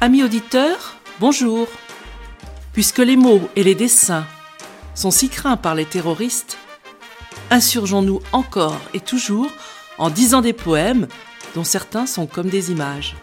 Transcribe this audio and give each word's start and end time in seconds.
Amis 0.00 0.22
auditeurs, 0.22 0.96
bonjour. 1.18 1.66
Puisque 2.72 2.98
les 2.98 3.16
mots 3.16 3.48
et 3.56 3.64
les 3.64 3.74
dessins 3.74 4.24
sont 4.94 5.10
si 5.10 5.28
craints 5.28 5.56
par 5.56 5.74
les 5.74 5.84
terroristes, 5.84 6.56
insurgeons-nous 7.50 8.20
encore 8.32 8.80
et 8.94 9.00
toujours 9.00 9.50
en 9.98 10.10
disant 10.10 10.40
des 10.40 10.52
poèmes 10.52 11.08
dont 11.54 11.64
certains 11.64 12.06
sont 12.06 12.26
comme 12.26 12.48
des 12.48 12.70
images. 12.70 13.16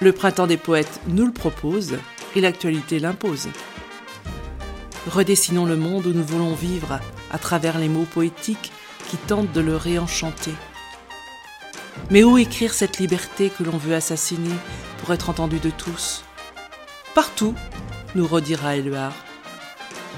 Le 0.00 0.12
printemps 0.12 0.48
des 0.48 0.56
poètes 0.56 1.00
nous 1.06 1.26
le 1.26 1.32
propose 1.32 1.98
et 2.34 2.40
l'actualité 2.40 2.98
l'impose. 2.98 3.48
Redessinons 5.06 5.64
le 5.64 5.76
monde 5.76 6.06
où 6.06 6.12
nous 6.12 6.24
voulons 6.24 6.54
vivre 6.54 6.98
à 7.30 7.38
travers 7.38 7.78
les 7.78 7.88
mots 7.88 8.04
poétiques 8.04 8.72
qui 9.10 9.16
tentent 9.16 9.52
de 9.52 9.60
le 9.60 9.76
réenchanter. 9.76 10.54
Mais 12.10 12.22
où 12.22 12.38
écrire 12.38 12.72
cette 12.72 12.98
liberté 12.98 13.50
que 13.50 13.64
l'on 13.64 13.76
veut 13.76 13.94
assassiner 13.94 14.54
pour 14.98 15.12
être 15.12 15.30
entendu 15.30 15.58
de 15.58 15.70
tous? 15.70 16.22
Partout, 17.14 17.54
nous 18.14 18.26
redira 18.26 18.76
Éluard. 18.76 19.14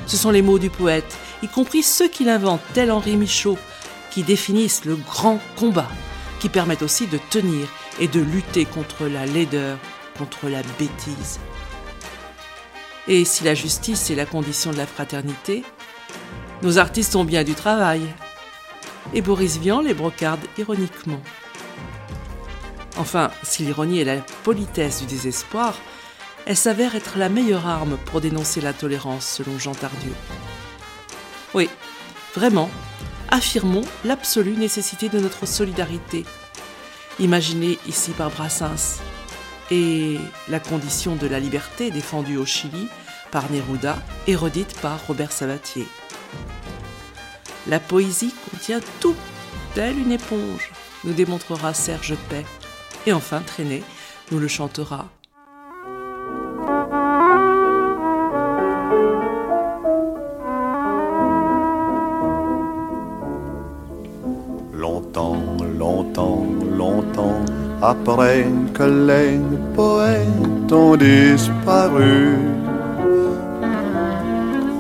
Ce 0.07 0.19
sont 0.19 0.31
les 0.31 0.43
mots 0.43 0.59
du 0.59 0.69
poète, 0.69 1.17
y 1.43 1.49
compris 1.49 1.83
ceux 1.83 2.09
qu'il 2.09 2.29
invente, 2.29 2.61
tel 2.75 2.91
Henri 2.91 3.17
Michaud, 3.17 3.57
qui 4.11 4.23
définissent 4.23 4.85
le 4.85 4.97
grand 4.97 5.41
combat, 5.57 5.89
qui 6.39 6.51
permettent 6.51 6.83
aussi 6.83 7.07
de 7.07 7.19
tenir 7.31 7.67
et 7.99 8.09
de 8.09 8.21
lutter 8.21 8.67
contre 8.67 9.07
la 9.07 9.25
laideur, 9.25 9.79
contre 10.19 10.49
la 10.49 10.63
bêtise. 10.79 11.41
Et 13.09 13.25
si 13.25 13.43
la 13.45 13.55
justice 13.55 14.11
est 14.11 14.15
la 14.15 14.27
condition 14.27 14.71
de 14.71 14.77
la 14.77 14.87
fraternité, 14.87 15.65
nos 16.63 16.79
artistes 16.79 17.17
ont 17.17 17.25
bien 17.25 17.43
du 17.43 17.55
travail. 17.55 18.03
Et 19.15 19.23
Boris 19.23 19.59
Vian 19.59 19.81
les 19.81 19.95
brocarde 19.95 20.41
ironiquement. 20.59 21.21
Enfin, 22.97 23.31
si 23.43 23.65
l'ironie 23.65 24.01
est 24.01 24.05
la 24.05 24.17
politesse 24.45 25.01
du 25.01 25.07
désespoir, 25.07 25.75
elle 26.47 26.57
s'avère 26.57 26.95
être 26.95 27.19
la 27.19 27.29
meilleure 27.29 27.67
arme 27.67 27.97
pour 28.07 28.21
dénoncer 28.21 28.61
la 28.61 28.73
tolérance, 28.73 29.27
selon 29.27 29.59
Jean 29.59 29.75
Tardieu. 29.75 30.13
Oui, 31.55 31.69
vraiment, 32.35 32.71
affirmons 33.31 33.85
l'absolue 34.05 34.57
nécessité 34.57 35.09
de 35.09 35.21
notre 35.21 35.47
solidarité, 35.47 36.25
imaginée 37.19 37.79
ici 37.87 38.11
par 38.11 38.31
Brassens, 38.31 39.01
et 39.71 40.19
la 40.49 40.61
condition 40.61 41.17
de 41.17 41.27
la 41.27 41.41
liberté 41.41 41.91
défendue 41.91 42.37
au 42.37 42.45
Chili 42.45 42.89
par 43.31 43.51
Neruda 43.51 43.97
et 44.27 44.37
redite 44.37 44.79
par 44.81 45.07
Robert 45.07 45.33
Sabatier. 45.33 45.87
La 47.69 47.79
poésie 47.79 48.35
contient 48.51 48.81
tout, 49.01 49.15
telle 49.75 49.97
une 49.97 50.11
éponge, 50.11 50.73
nous 51.05 51.13
démontrera 51.13 51.73
Serge 51.73 52.17
Pay 52.29 52.45
et 53.07 53.13
enfin 53.13 53.41
Traîné 53.41 53.85
nous 54.33 54.41
le 54.41 54.49
chantera. 54.49 55.07
Longtemps, 64.73 65.57
longtemps, 65.79 66.47
longtemps, 66.77 67.45
après 67.81 68.47
que 68.75 68.83
les 68.83 69.39
poètes 69.75 70.73
ont 70.73 70.97
disparu, 70.97 72.35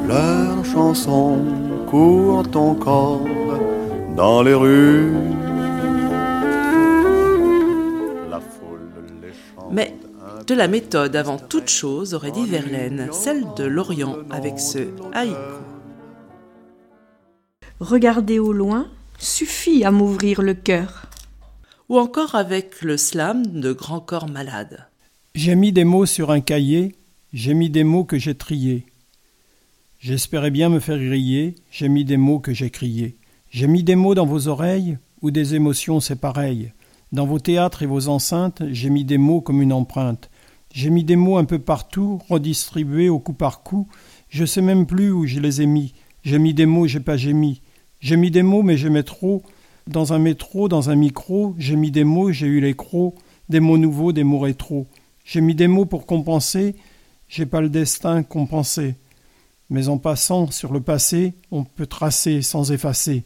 leurs 0.08 0.64
chansons 0.64 1.61
courent 1.92 2.48
encore 2.54 3.20
dans 4.16 4.42
les 4.42 4.54
rues 4.54 5.12
Mais 9.70 9.94
de 10.46 10.54
la 10.54 10.68
méthode 10.68 11.14
avant 11.16 11.36
toute 11.36 11.68
chose, 11.68 12.14
aurait 12.14 12.30
dit 12.30 12.46
Verlaine, 12.46 13.08
celle 13.12 13.44
de 13.58 13.64
l'Orient 13.64 14.16
avec 14.30 14.58
ce 14.58 14.88
haïku. 15.12 15.36
Regarder 17.78 18.38
au 18.38 18.54
loin 18.54 18.88
suffit 19.18 19.84
à 19.84 19.90
m'ouvrir 19.90 20.40
le 20.40 20.54
cœur. 20.54 21.10
Ou 21.90 21.98
encore 21.98 22.36
avec 22.36 22.80
le 22.80 22.96
slam 22.96 23.42
de 23.46 23.74
Grand 23.74 24.00
Corps 24.00 24.30
Malade. 24.30 24.86
J'ai 25.34 25.56
mis 25.56 25.72
des 25.72 25.84
mots 25.84 26.06
sur 26.06 26.30
un 26.30 26.40
cahier, 26.40 26.94
j'ai 27.34 27.52
mis 27.52 27.68
des 27.68 27.84
mots 27.84 28.04
que 28.04 28.16
j'ai 28.16 28.34
triés. 28.34 28.86
J'espérais 30.02 30.50
bien 30.50 30.68
me 30.68 30.80
faire 30.80 30.98
griller, 30.98 31.54
j'ai 31.70 31.88
mis 31.88 32.04
des 32.04 32.16
mots 32.16 32.40
que 32.40 32.52
j'ai 32.52 32.70
criés. 32.70 33.18
J'ai 33.50 33.68
mis 33.68 33.84
des 33.84 33.94
mots 33.94 34.16
dans 34.16 34.26
vos 34.26 34.48
oreilles, 34.48 34.98
ou 35.20 35.30
des 35.30 35.54
émotions 35.54 36.00
c'est 36.00 36.20
pareil. 36.20 36.72
Dans 37.12 37.24
vos 37.24 37.38
théâtres 37.38 37.84
et 37.84 37.86
vos 37.86 38.08
enceintes, 38.08 38.64
j'ai 38.72 38.90
mis 38.90 39.04
des 39.04 39.16
mots 39.16 39.40
comme 39.40 39.62
une 39.62 39.72
empreinte. 39.72 40.28
J'ai 40.74 40.90
mis 40.90 41.04
des 41.04 41.14
mots 41.14 41.36
un 41.36 41.44
peu 41.44 41.60
partout, 41.60 42.20
redistribués 42.28 43.10
au 43.10 43.20
coup 43.20 43.32
par 43.32 43.62
coup. 43.62 43.86
Je 44.28 44.44
sais 44.44 44.60
même 44.60 44.86
plus 44.86 45.12
où 45.12 45.24
je 45.24 45.38
les 45.38 45.62
ai 45.62 45.66
mis. 45.66 45.94
J'ai 46.24 46.40
mis 46.40 46.52
des 46.52 46.66
mots, 46.66 46.88
j'ai 46.88 46.98
pas 46.98 47.16
gémi. 47.16 47.62
J'ai 48.00 48.16
mis 48.16 48.32
des 48.32 48.42
mots, 48.42 48.64
mais 48.64 48.76
j'aimais 48.76 49.04
trop. 49.04 49.44
Dans 49.86 50.12
un 50.12 50.18
métro, 50.18 50.66
dans 50.68 50.90
un 50.90 50.96
micro, 50.96 51.54
j'ai 51.58 51.76
mis 51.76 51.92
des 51.92 52.02
mots, 52.02 52.32
j'ai 52.32 52.48
eu 52.48 52.60
les 52.60 52.74
crocs. 52.74 53.14
Des 53.48 53.60
mots 53.60 53.78
nouveaux, 53.78 54.10
des 54.10 54.24
mots 54.24 54.40
rétro. 54.40 54.88
J'ai 55.24 55.40
mis 55.40 55.54
des 55.54 55.68
mots 55.68 55.86
pour 55.86 56.06
compenser. 56.06 56.74
J'ai 57.28 57.46
pas 57.46 57.60
le 57.60 57.68
destin 57.68 58.24
compensé. 58.24 58.96
Mais 59.72 59.88
en 59.88 59.98
passant 59.98 60.52
sur 60.52 60.72
le 60.72 60.80
passé, 60.80 61.34
on 61.50 61.64
peut 61.64 61.86
tracer 61.86 62.42
sans 62.42 62.70
effacer. 62.70 63.24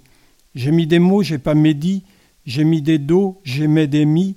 J'ai 0.55 0.71
mis 0.71 0.87
des 0.87 0.99
mots, 0.99 1.23
j'ai 1.23 1.39
pas 1.39 1.55
médit. 1.55 2.05
J'ai 2.47 2.63
mis 2.63 2.81
des 2.81 2.99
dos, 2.99 3.41
j'ai 3.43 3.67
mis 3.67 3.89
des 3.89 4.05
mi, 4.05 4.37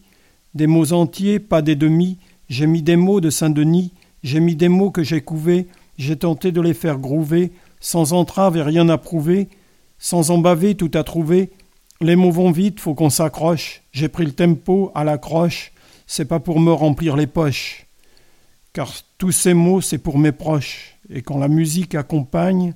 des 0.56 0.66
mots 0.66 0.94
entiers, 0.94 1.38
pas 1.40 1.62
des 1.62 1.76
demi, 1.76 2.18
j'ai 2.50 2.66
mis 2.66 2.82
des 2.82 2.96
mots 2.96 3.22
de 3.22 3.30
Saint-Denis, 3.30 3.94
j'ai 4.24 4.40
mis 4.40 4.56
des 4.56 4.68
mots 4.68 4.90
que 4.90 5.04
j'ai 5.04 5.22
couvés, 5.22 5.68
j'ai 6.00 6.16
tenté 6.16 6.52
de 6.52 6.60
les 6.60 6.74
faire 6.74 6.98
grouver, 6.98 7.52
sans 7.80 8.14
entrave 8.14 8.58
et 8.58 8.64
rien 8.64 8.90
à 8.90 8.98
prouver, 8.98 9.48
sans 10.00 10.32
en 10.32 10.40
baver 10.40 10.74
tout 10.74 10.90
à 10.96 11.04
trouver. 11.04 11.52
Les 12.02 12.16
mots 12.16 12.32
vont 12.32 12.50
vite, 12.50 12.80
faut 12.80 12.96
qu'on 12.96 13.12
s'accroche, 13.12 13.84
j'ai 13.92 14.10
pris 14.10 14.26
le 14.26 14.32
tempo 14.32 14.92
à 14.96 15.04
la 15.04 15.20
croche, 15.20 15.72
c'est 16.08 16.26
pas 16.26 16.40
pour 16.40 16.60
me 16.60 16.74
remplir 16.74 17.16
les 17.16 17.28
poches. 17.28 17.86
Car 18.74 18.94
tous 19.18 19.32
ces 19.32 19.54
mots, 19.54 19.82
c'est 19.82 19.98
pour 19.98 20.20
mes 20.20 20.32
proches, 20.32 20.98
et 21.10 21.22
quand 21.22 21.38
la 21.40 21.48
musique 21.48 21.96
accompagne, 21.96 22.74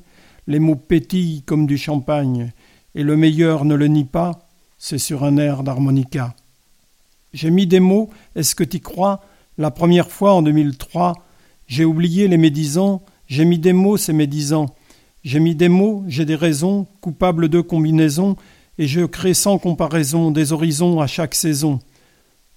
les 0.47 0.59
mots 0.59 0.75
pétillent 0.75 1.43
comme 1.43 1.67
du 1.67 1.77
champagne, 1.77 2.51
et 2.95 3.03
le 3.03 3.15
meilleur 3.15 3.63
ne 3.63 3.75
le 3.75 3.87
nie 3.87 4.05
pas, 4.05 4.49
c'est 4.77 4.97
sur 4.97 5.23
un 5.23 5.37
air 5.37 5.63
d'harmonica. 5.63 6.35
J'ai 7.33 7.51
mis 7.51 7.67
des 7.67 7.79
mots, 7.79 8.09
est-ce 8.35 8.55
que 8.55 8.63
t'y 8.63 8.81
crois? 8.81 9.21
La 9.57 9.71
première 9.71 10.09
fois 10.09 10.33
en 10.33 10.41
2003, 10.41 11.13
j'ai 11.67 11.85
oublié 11.85 12.27
les 12.27 12.37
médisants, 12.37 13.03
j'ai 13.27 13.45
mis 13.45 13.59
des 13.59 13.73
mots, 13.73 13.97
c'est 13.97 14.13
médisant. 14.13 14.75
J'ai 15.23 15.39
mis 15.39 15.55
des 15.55 15.69
mots, 15.69 16.03
j'ai 16.07 16.25
des 16.25 16.35
raisons, 16.35 16.87
coupables 17.01 17.49
de 17.49 17.61
combinaison, 17.61 18.35
et 18.77 18.87
je 18.87 19.01
crée 19.05 19.33
sans 19.33 19.57
comparaison 19.57 20.31
des 20.31 20.51
horizons 20.51 20.99
à 20.99 21.07
chaque 21.07 21.35
saison. 21.35 21.79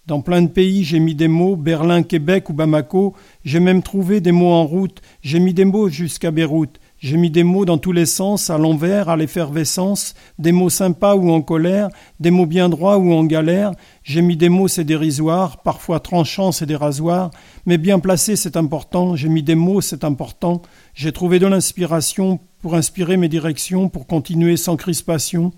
Dans 0.06 0.20
plein 0.20 0.42
de 0.42 0.46
pays, 0.46 0.84
j'ai 0.84 1.00
mis 1.00 1.16
des 1.16 1.26
mots, 1.26 1.56
Berlin, 1.56 2.04
Québec 2.04 2.48
ou 2.48 2.52
Bamako, 2.52 3.14
j'ai 3.44 3.58
même 3.58 3.82
trouvé 3.82 4.20
des 4.20 4.30
mots 4.30 4.52
en 4.52 4.64
route, 4.64 5.02
j'ai 5.20 5.40
mis 5.40 5.52
des 5.52 5.64
mots 5.64 5.88
jusqu'à 5.88 6.30
Beyrouth, 6.30 6.78
j'ai 6.98 7.16
mis 7.16 7.28
des 7.28 7.42
mots 7.42 7.64
dans 7.64 7.76
tous 7.76 7.90
les 7.90 8.06
sens, 8.06 8.48
à 8.48 8.56
l'envers, 8.56 9.08
à 9.08 9.16
l'effervescence, 9.16 10.14
des 10.38 10.52
mots 10.52 10.70
sympas 10.70 11.16
ou 11.16 11.32
en 11.32 11.42
colère, 11.42 11.88
des 12.20 12.30
mots 12.30 12.46
bien 12.46 12.68
droits 12.68 12.98
ou 12.98 13.12
en 13.12 13.24
galère, 13.24 13.72
j'ai 14.04 14.22
mis 14.22 14.36
des 14.36 14.48
mots 14.48 14.68
c'est 14.68 14.84
dérisoire, 14.84 15.60
parfois 15.64 15.98
tranchants 15.98 16.52
c'est 16.52 16.66
des 16.66 16.76
rasoirs, 16.76 17.32
mais 17.66 17.76
bien 17.76 17.98
placés 17.98 18.36
c'est 18.36 18.56
important, 18.56 19.16
j'ai 19.16 19.28
mis 19.28 19.42
des 19.42 19.56
mots 19.56 19.80
c'est 19.80 20.04
important, 20.04 20.62
j'ai 20.94 21.10
trouvé 21.10 21.40
de 21.40 21.48
l'inspiration 21.48 22.38
pour 22.62 22.76
inspirer 22.76 23.16
mes 23.16 23.28
directions, 23.28 23.88
pour 23.88 24.06
continuer 24.06 24.56
sans 24.56 24.76
crispation, 24.76 25.52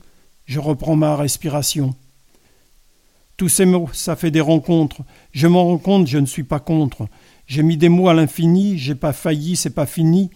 je 0.46 0.58
reprends 0.58 0.96
ma 0.96 1.16
respiration. 1.16 1.94
Tous 3.38 3.48
ces 3.48 3.66
mots, 3.66 3.88
ça 3.92 4.16
fait 4.16 4.32
des 4.32 4.40
rencontres. 4.40 5.02
Je 5.30 5.46
m'en 5.46 5.64
rends 5.64 5.78
compte, 5.78 6.08
je 6.08 6.18
ne 6.18 6.26
suis 6.26 6.42
pas 6.42 6.58
contre. 6.58 7.06
J'ai 7.46 7.62
mis 7.62 7.76
des 7.76 7.88
mots 7.88 8.08
à 8.08 8.14
l'infini, 8.14 8.76
j'ai 8.78 8.96
pas 8.96 9.12
failli, 9.12 9.54
c'est 9.54 9.70
pas 9.70 9.86
fini. 9.86 10.30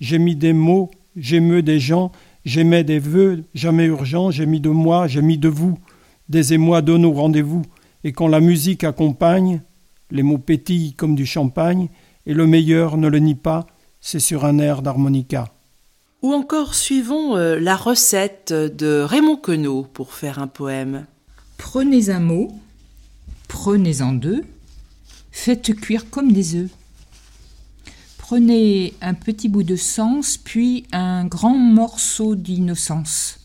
J'ai 0.00 0.18
mis 0.18 0.34
des 0.34 0.52
mots, 0.52 0.90
j'émeux 1.16 1.62
des 1.62 1.78
gens, 1.78 2.10
j'émets 2.44 2.82
des 2.82 2.98
vœux, 2.98 3.44
jamais 3.54 3.84
urgents, 3.84 4.32
j'ai 4.32 4.44
mis 4.44 4.58
de 4.58 4.70
moi, 4.70 5.06
j'ai 5.06 5.22
mis 5.22 5.38
de 5.38 5.48
vous. 5.48 5.78
Des 6.28 6.52
émois 6.52 6.82
de 6.82 6.96
nos 6.96 7.12
rendez-vous. 7.12 7.62
Et 8.02 8.10
quand 8.10 8.26
la 8.26 8.40
musique 8.40 8.82
accompagne, 8.82 9.60
les 10.10 10.24
mots 10.24 10.38
pétillent 10.38 10.94
comme 10.94 11.14
du 11.14 11.26
champagne, 11.26 11.88
et 12.26 12.34
le 12.34 12.48
meilleur 12.48 12.96
ne 12.96 13.06
le 13.06 13.20
nie 13.20 13.36
pas, 13.36 13.68
c'est 14.00 14.18
sur 14.18 14.44
un 14.44 14.58
air 14.58 14.82
d'harmonica. 14.82 15.52
Ou 16.22 16.32
encore 16.32 16.74
suivons 16.74 17.36
euh, 17.36 17.60
la 17.60 17.76
recette 17.76 18.52
de 18.52 19.00
Raymond 19.00 19.36
Queneau 19.36 19.84
pour 19.84 20.12
faire 20.12 20.40
un 20.40 20.48
poème. 20.48 21.06
Prenez 21.58 22.08
un 22.08 22.20
mot, 22.20 22.58
prenez-en 23.46 24.14
deux, 24.14 24.42
faites 25.30 25.74
cuire 25.74 26.08
comme 26.08 26.32
des 26.32 26.54
œufs. 26.54 26.70
Prenez 28.16 28.94
un 29.02 29.12
petit 29.12 29.50
bout 29.50 29.64
de 29.64 29.76
sens, 29.76 30.38
puis 30.38 30.86
un 30.92 31.26
grand 31.26 31.58
morceau 31.58 32.36
d'innocence. 32.36 33.40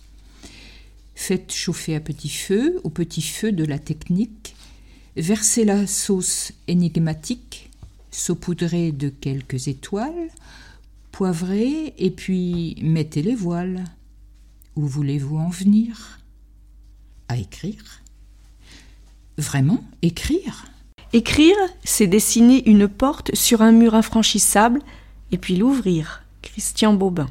Faites 1.16 1.52
chauffer 1.52 1.96
à 1.96 2.00
petit 2.00 2.30
feu, 2.30 2.80
au 2.86 2.90
petit 2.90 3.22
feu 3.22 3.52
de 3.52 3.66
la 3.66 3.80
technique. 3.80 4.56
Versez 5.18 5.66
la 5.66 5.86
sauce 5.86 6.54
énigmatique, 6.68 7.72
saupoudrez 8.12 8.92
de 8.92 9.10
quelques 9.10 9.68
étoiles, 9.68 10.30
poivrez 11.12 11.94
et 11.98 12.12
puis 12.12 12.78
mettez 12.82 13.22
les 13.22 13.36
voiles. 13.36 13.84
Où 14.76 14.88
voulez-vous 14.88 15.38
en 15.38 15.50
venir? 15.50 16.20
À 17.28 17.38
écrire 17.38 18.03
Vraiment 19.38 19.84
Écrire 20.02 20.66
Écrire, 21.12 21.56
c'est 21.84 22.08
dessiner 22.08 22.68
une 22.70 22.88
porte 22.88 23.36
sur 23.36 23.62
un 23.62 23.72
mur 23.72 23.96
infranchissable 23.96 24.80
et 25.32 25.38
puis 25.38 25.56
l'ouvrir. 25.56 26.24
Christian 26.42 26.94
Bobin. 26.94 27.28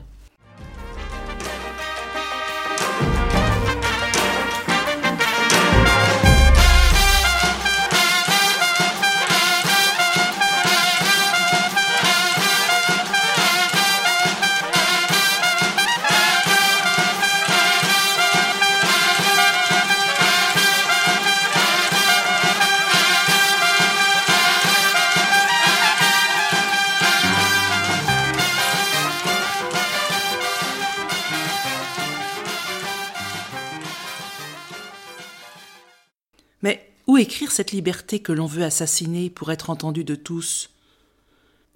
Cette 37.63 37.71
liberté 37.71 38.19
que 38.19 38.33
l'on 38.33 38.47
veut 38.47 38.65
assassiner 38.65 39.31
pour 39.31 39.53
être 39.53 39.71
entendu 39.71 40.03
de 40.03 40.17
tous 40.17 40.71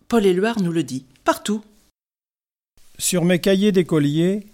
Paul 0.08 0.26
Éluard 0.26 0.60
nous 0.60 0.72
le 0.72 0.82
dit, 0.82 1.04
partout. 1.22 1.62
Sur 2.98 3.24
mes 3.24 3.38
cahiers 3.38 3.70
d'écolier, 3.70 4.48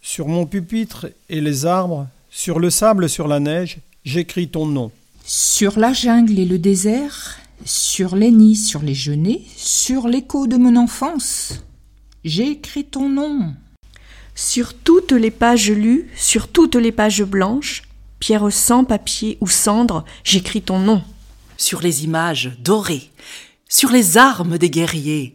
sur 0.00 0.26
mon 0.26 0.44
pupitre 0.44 1.06
et 1.28 1.40
les 1.40 1.66
arbres, 1.66 2.08
sur 2.30 2.58
le 2.58 2.68
sable, 2.68 3.08
sur 3.08 3.28
la 3.28 3.38
neige, 3.38 3.78
j'écris 4.04 4.48
ton 4.48 4.66
nom. 4.66 4.90
Sur 5.24 5.78
la 5.78 5.92
jungle 5.92 6.40
et 6.40 6.46
le 6.46 6.58
désert, 6.58 7.38
sur 7.64 8.16
les 8.16 8.32
nids, 8.32 8.56
sur 8.56 8.82
les 8.82 8.96
genêts, 8.96 9.42
sur 9.56 10.08
l'écho 10.08 10.48
de 10.48 10.56
mon 10.56 10.74
enfance, 10.74 11.62
j'ai 12.24 12.48
écrit 12.48 12.86
ton 12.86 13.08
nom. 13.08 13.54
Sur 14.34 14.74
toutes 14.74 15.12
les 15.12 15.30
pages 15.30 15.70
lues, 15.70 16.10
sur 16.16 16.48
toutes 16.48 16.74
les 16.74 16.90
pages 16.90 17.22
blanches, 17.22 17.84
pierre 18.22 18.52
sans 18.52 18.84
papier 18.84 19.36
ou 19.40 19.48
cendre, 19.48 20.04
j'écris 20.22 20.62
ton 20.62 20.78
nom. 20.78 21.02
Sur 21.56 21.80
les 21.80 22.04
images 22.04 22.52
dorées, 22.60 23.10
sur 23.68 23.90
les 23.90 24.16
armes 24.16 24.58
des 24.58 24.70
guerriers, 24.70 25.34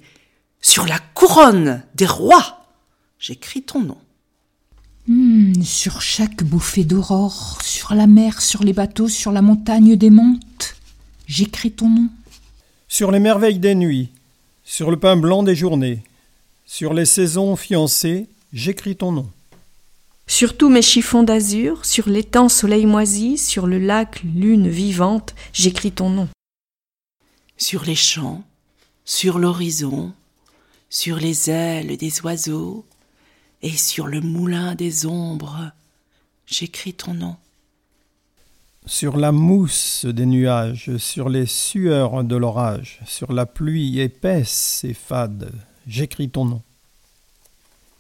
sur 0.62 0.86
la 0.86 0.98
couronne 0.98 1.84
des 1.95 2.06
rois, 2.06 2.66
j'écris 3.19 3.62
ton 3.62 3.81
nom. 3.81 3.98
Hmm, 5.06 5.62
sur 5.63 6.01
chaque 6.01 6.45
bouffée 6.45 6.86
d'aurore, 6.86 7.60
sur 7.62 7.94
la 7.94 8.07
mer, 8.07 8.42
sur 8.42 8.63
les 8.63 8.72
bateaux, 8.72 9.10
sur 9.10 9.34
la 9.34 9.42
montagne 9.42 9.98
des 9.98 10.10
montes, 10.10 10.78
j'écris 11.28 11.74
ton 11.74 11.89
nom. 11.89 12.07
Sur 12.88 13.12
les 13.12 13.19
merveilles 13.19 13.60
des 13.60 13.75
nuits, 13.75 14.12
sur 14.63 14.92
le 14.92 14.98
pain 14.98 15.18
blanc 15.18 15.44
des 15.44 15.57
journées, 15.57 16.04
sur 16.66 16.94
les 16.94 17.06
saisons 17.06 17.57
fiancées, 17.57 18.30
j'écris 18.54 18.95
ton 18.95 19.12
nom. 19.12 19.30
Sur 20.29 20.57
tous 20.57 20.69
mes 20.69 20.81
chiffons 20.81 21.24
d'azur, 21.24 21.85
sur 21.85 22.09
l'étang 22.09 22.50
soleil 22.50 22.85
moisi, 22.85 23.38
sur 23.38 23.65
le 23.65 23.79
lac 23.79 24.21
lune 24.24 24.68
vivante, 24.68 25.33
j'écris 25.53 25.94
ton 25.94 26.09
nom. 26.09 26.27
Sur 27.56 27.85
les 27.85 27.95
champs, 27.95 28.44
sur 29.06 29.39
l'horizon, 29.39 30.13
sur 30.89 31.15
les 31.15 31.50
ailes 31.50 31.95
des 31.95 32.21
oiseaux, 32.21 32.85
et 33.62 33.71
sur 33.71 34.06
le 34.06 34.19
moulin 34.19 34.75
des 34.75 35.06
ombres, 35.06 35.71
j'écris 36.45 36.94
ton 36.94 37.13
nom. 37.13 37.38
Sur 38.85 39.15
la 39.18 39.31
mousse 39.31 40.05
des 40.05 40.25
nuages, 40.25 40.98
sur 40.98 41.29
les 41.29 41.46
sueurs 41.46 42.25
de 42.25 42.36
l'orage, 42.36 43.00
sur 43.05 43.31
la 43.31 43.46
pluie 43.46 44.01
épaisse 44.01 44.84
et 44.84 44.93
fade, 44.93 45.51
j'écris 45.88 46.29
ton 46.29 46.46
nom. 46.46 46.62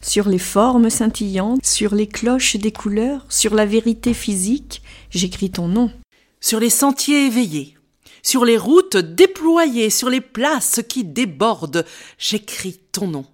Sur 0.01 0.29
les 0.29 0.37
formes 0.37 0.89
scintillantes, 0.89 1.65
sur 1.65 1.95
les 1.95 2.07
cloches 2.07 2.55
des 2.55 2.71
couleurs, 2.71 3.25
sur 3.29 3.55
la 3.55 3.65
vérité 3.65 4.13
physique, 4.13 4.81
j'écris 5.09 5.49
ton 5.49 5.67
nom. 5.67 5.91
Sur 6.39 6.59
les 6.59 6.69
sentiers 6.69 7.25
éveillés, 7.25 7.77
sur 8.21 8.45
les 8.45 8.57
routes 8.57 8.97
déployées, 8.97 9.89
sur 9.89 10.09
les 10.09 10.21
places 10.21 10.81
qui 10.87 11.03
débordent, 11.03 11.85
j'écris 12.19 12.79
ton 12.91 13.07
nom. 13.07 13.25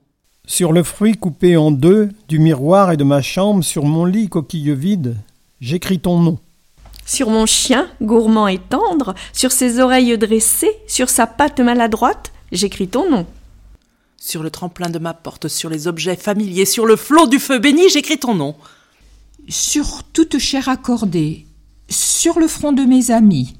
Sur 0.47 0.71
le 0.71 0.83
fruit 0.83 1.13
coupé 1.13 1.57
en 1.57 1.71
deux 1.71 2.09
du 2.27 2.39
miroir 2.39 2.91
et 2.91 2.97
de 2.97 3.03
ma 3.03 3.21
chambre, 3.21 3.63
sur 3.63 3.85
mon 3.85 4.05
lit 4.05 4.29
coquille 4.29 4.73
vide, 4.73 5.17
j'écris 5.61 5.99
ton 5.99 6.19
nom. 6.19 6.39
Sur 7.05 7.29
mon 7.29 7.45
chien, 7.45 7.89
gourmand 8.01 8.47
et 8.47 8.59
tendre, 8.59 9.13
sur 9.33 9.51
ses 9.51 9.79
oreilles 9.79 10.17
dressées, 10.17 10.71
sur 10.87 11.09
sa 11.09 11.27
patte 11.27 11.59
maladroite, 11.59 12.31
j'écris 12.51 12.87
ton 12.87 13.09
nom. 13.09 13.25
Sur 14.25 14.41
le 14.41 14.49
tremplin 14.49 14.89
de 14.89 14.99
ma 14.99 15.13
porte, 15.13 15.49
sur 15.49 15.69
les 15.69 15.85
objets 15.85 16.15
familiers, 16.15 16.63
sur 16.63 16.85
le 16.85 16.95
flot 16.95 17.27
du 17.27 17.39
feu 17.39 17.59
béni, 17.59 17.89
j'écris 17.89 18.17
ton 18.17 18.33
nom. 18.33 18.55
Sur 19.49 20.01
toute 20.13 20.37
chair 20.37 20.69
accordée, 20.69 21.45
sur 21.89 22.39
le 22.39 22.47
front 22.47 22.71
de 22.71 22.83
mes 22.83 23.11
amis, 23.11 23.57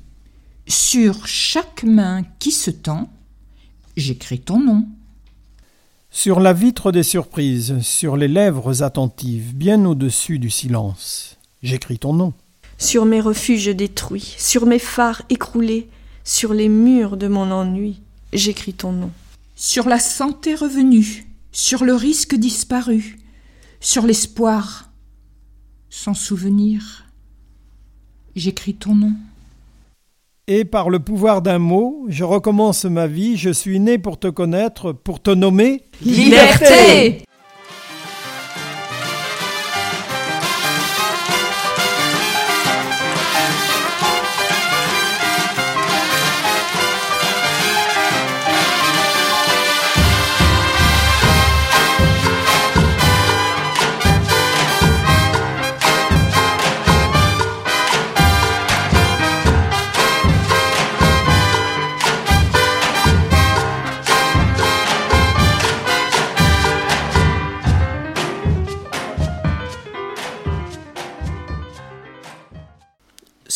sur 0.66 1.28
chaque 1.28 1.84
main 1.84 2.24
qui 2.40 2.52
se 2.52 2.72
tend, 2.72 3.12
j'écris 3.98 4.40
ton 4.40 4.58
nom. 4.58 4.86
Sur 6.10 6.40
la 6.40 6.54
vitre 6.54 6.94
des 6.94 7.04
surprises, 7.04 7.82
sur 7.82 8.16
les 8.16 8.30
lèvres 8.30 8.84
attentives, 8.84 9.54
bien 9.54 9.84
au-dessus 9.84 10.40
du 10.40 10.50
silence, 10.50 11.38
j'écris 11.62 12.00
ton 12.00 12.14
nom. 12.14 12.32
Sur 12.78 13.04
mes 13.04 13.20
refuges 13.20 13.76
détruits, 13.76 14.34
sur 14.38 14.66
mes 14.66 14.80
phares 14.80 15.24
écroulés, 15.30 15.90
sur 16.24 16.54
les 16.54 16.70
murs 16.70 17.18
de 17.18 17.28
mon 17.28 17.52
ennui, 17.52 18.00
j'écris 18.32 18.74
ton 18.74 18.94
nom. 18.94 19.12
Sur 19.66 19.88
la 19.88 19.98
santé 19.98 20.56
revenue, 20.56 21.26
sur 21.54 21.86
le 21.86 21.96
risque 21.96 22.36
disparu, 22.36 23.16
sur 23.80 24.06
l'espoir 24.06 24.92
sans 25.90 26.14
souvenir, 26.14 27.06
j'écris 28.36 28.74
ton 28.74 28.94
nom. 28.94 29.14
Et 30.48 30.66
par 30.66 30.90
le 30.90 31.00
pouvoir 31.00 31.42
d'un 31.42 31.60
mot, 31.60 32.04
je 32.10 32.26
recommence 32.26 32.84
ma 32.84 33.08
vie, 33.08 33.38
je 33.38 33.52
suis 33.52 33.80
né 33.80 33.98
pour 33.98 34.20
te 34.20 34.28
connaître, 34.28 34.92
pour 34.92 35.22
te 35.22 35.32
nommer. 35.32 35.84
Liberté 36.02 37.24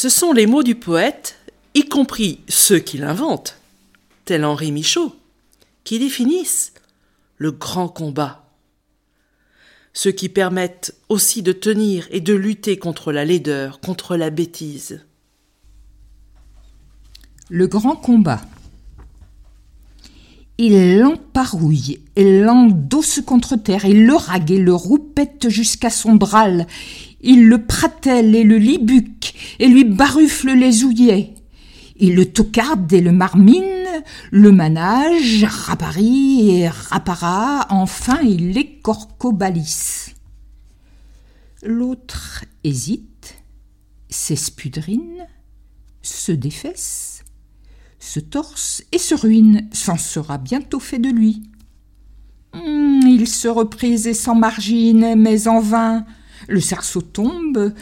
Ce 0.07 0.19
sont 0.19 0.31
les 0.31 0.47
mots 0.47 0.63
du 0.63 0.75
poète, 0.75 1.35
y 1.73 1.83
compris 1.83 2.39
ceux 2.47 2.79
qu'il 2.79 3.03
invente, 3.03 3.57
tel 4.23 4.45
Henri 4.45 4.71
Michaud, 4.71 5.13
qui 5.83 5.99
définissent 5.99 6.71
le 7.35 7.51
grand 7.51 7.89
combat. 7.89 8.49
Ceux 9.91 10.11
qui 10.11 10.29
permettent 10.29 10.95
aussi 11.09 11.41
de 11.41 11.51
tenir 11.51 12.07
et 12.09 12.21
de 12.21 12.33
lutter 12.33 12.77
contre 12.77 13.11
la 13.11 13.25
laideur, 13.25 13.81
contre 13.81 14.15
la 14.15 14.29
bêtise. 14.29 15.01
Le 17.49 17.67
grand 17.67 17.97
combat. 17.97 18.39
Il 20.57 20.99
l'emparouille 20.99 21.99
et 22.15 22.39
l'endosse 22.39 23.19
contre 23.25 23.57
terre, 23.57 23.83
il 23.83 24.05
le 24.05 24.15
rague 24.15 24.51
et 24.51 24.57
le 24.57 24.73
roupette 24.73 25.49
jusqu'à 25.49 25.89
son 25.89 26.15
bral, 26.15 26.65
il 27.21 27.47
le 27.47 27.65
pratelle 27.65 28.35
et 28.35 28.43
le 28.43 28.57
libuque 28.57 29.33
et 29.59 29.67
lui 29.67 29.83
barufle 29.83 30.51
les 30.51 30.83
ouillets. 30.83 31.33
Il 31.99 32.15
le 32.15 32.25
tocarde 32.25 32.91
et 32.93 33.01
le 33.01 33.11
marmine, 33.11 33.63
le 34.31 34.51
manage, 34.51 35.43
raparie 35.43 36.51
et 36.51 36.69
rapara, 36.69 37.65
enfin 37.69 38.19
il 38.21 38.51
l'écorcobalisse. 38.51 40.13
L'autre 41.63 42.45
hésite, 42.63 43.35
s'espudrine, 44.09 45.25
se 46.03 46.31
défesse, 46.31 47.23
se 47.99 48.19
torse 48.19 48.83
et 48.91 48.99
se 48.99 49.15
ruine, 49.15 49.67
s'en 49.73 49.97
sera 49.97 50.37
bientôt 50.37 50.79
fait 50.79 50.99
de 50.99 51.09
lui. 51.09 51.41
Hmm, 52.53 53.01
il 53.07 53.27
se 53.27 53.47
reprise 53.47 54.05
et 54.05 54.13
s'en 54.13 54.35
margine, 54.35 55.15
mais 55.15 55.47
en 55.47 55.59
vain. 55.59 56.05
Le 56.47 56.59
cerceau 56.59 57.01
tombe, 57.01 57.73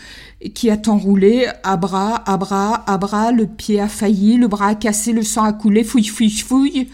qui 0.54 0.70
a 0.70 0.78
tant 0.78 0.98
roulé, 0.98 1.48
à 1.64 1.78
bras, 1.78 2.24
à 2.30 2.38
bras, 2.38 2.90
à 2.90 2.98
bras, 2.98 3.32
le 3.32 3.48
pied 3.48 3.80
a 3.80 3.88
failli, 3.88 4.38
le 4.38 4.48
bras 4.48 4.68
a 4.68 4.76
cassé, 4.76 5.14
le 5.14 5.24
sang 5.24 5.44
a 5.44 5.54
coulé, 5.54 5.84
fouille, 5.84 6.06
fouille, 6.06 6.30
fouille. 6.30 6.90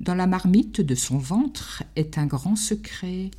Dans 0.00 0.14
la 0.14 0.26
marmite 0.26 0.80
de 0.80 0.94
son 0.94 1.18
ventre 1.18 1.82
est 1.96 2.18
un 2.18 2.26
grand 2.26 2.56
secret. 2.56 3.30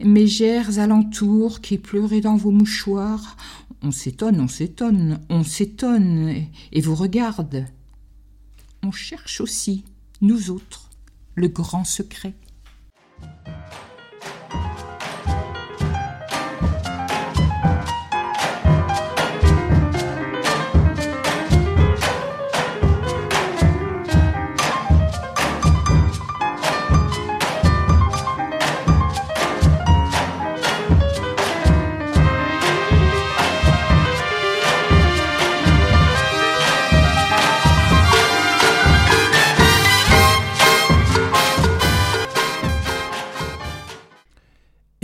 Mégères 0.00 0.78
alentours 0.78 1.60
qui 1.60 1.78
pleuraient 1.78 2.20
dans 2.20 2.36
vos 2.36 2.52
mouchoirs, 2.52 3.36
on 3.82 3.90
s'étonne, 3.90 4.40
on 4.40 4.48
s'étonne, 4.48 5.20
on 5.28 5.42
s'étonne, 5.44 6.46
et 6.72 6.80
vous 6.80 6.94
regarde. 6.94 7.66
On 8.82 8.92
cherche 8.92 9.40
aussi, 9.40 9.84
nous 10.20 10.50
autres, 10.50 10.90
le 11.34 11.48
grand 11.48 11.84
secret. 11.84 12.34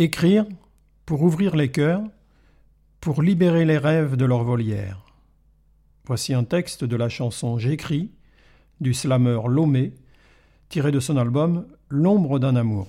Écrire 0.05 0.45
pour 1.07 1.23
ouvrir 1.23 1.57
les 1.57 1.71
cœurs, 1.71 2.03
pour 3.01 3.23
libérer 3.23 3.65
les 3.65 3.79
rêves 3.79 4.17
de 4.17 4.27
leur 4.27 4.45
volière. 4.45 5.01
Voici 6.05 6.35
un 6.35 6.45
texte 6.45 6.85
de 6.85 6.95
la 6.95 7.09
chanson 7.09 7.57
J'écris 7.57 8.11
du 8.83 8.93
slammer 8.93 9.41
Lomé, 9.49 9.95
tiré 10.69 10.93
de 10.93 11.01
son 11.01 11.17
album 11.17 11.67
L'ombre 11.89 12.39
d'un 12.39 12.55
amour. 12.55 12.87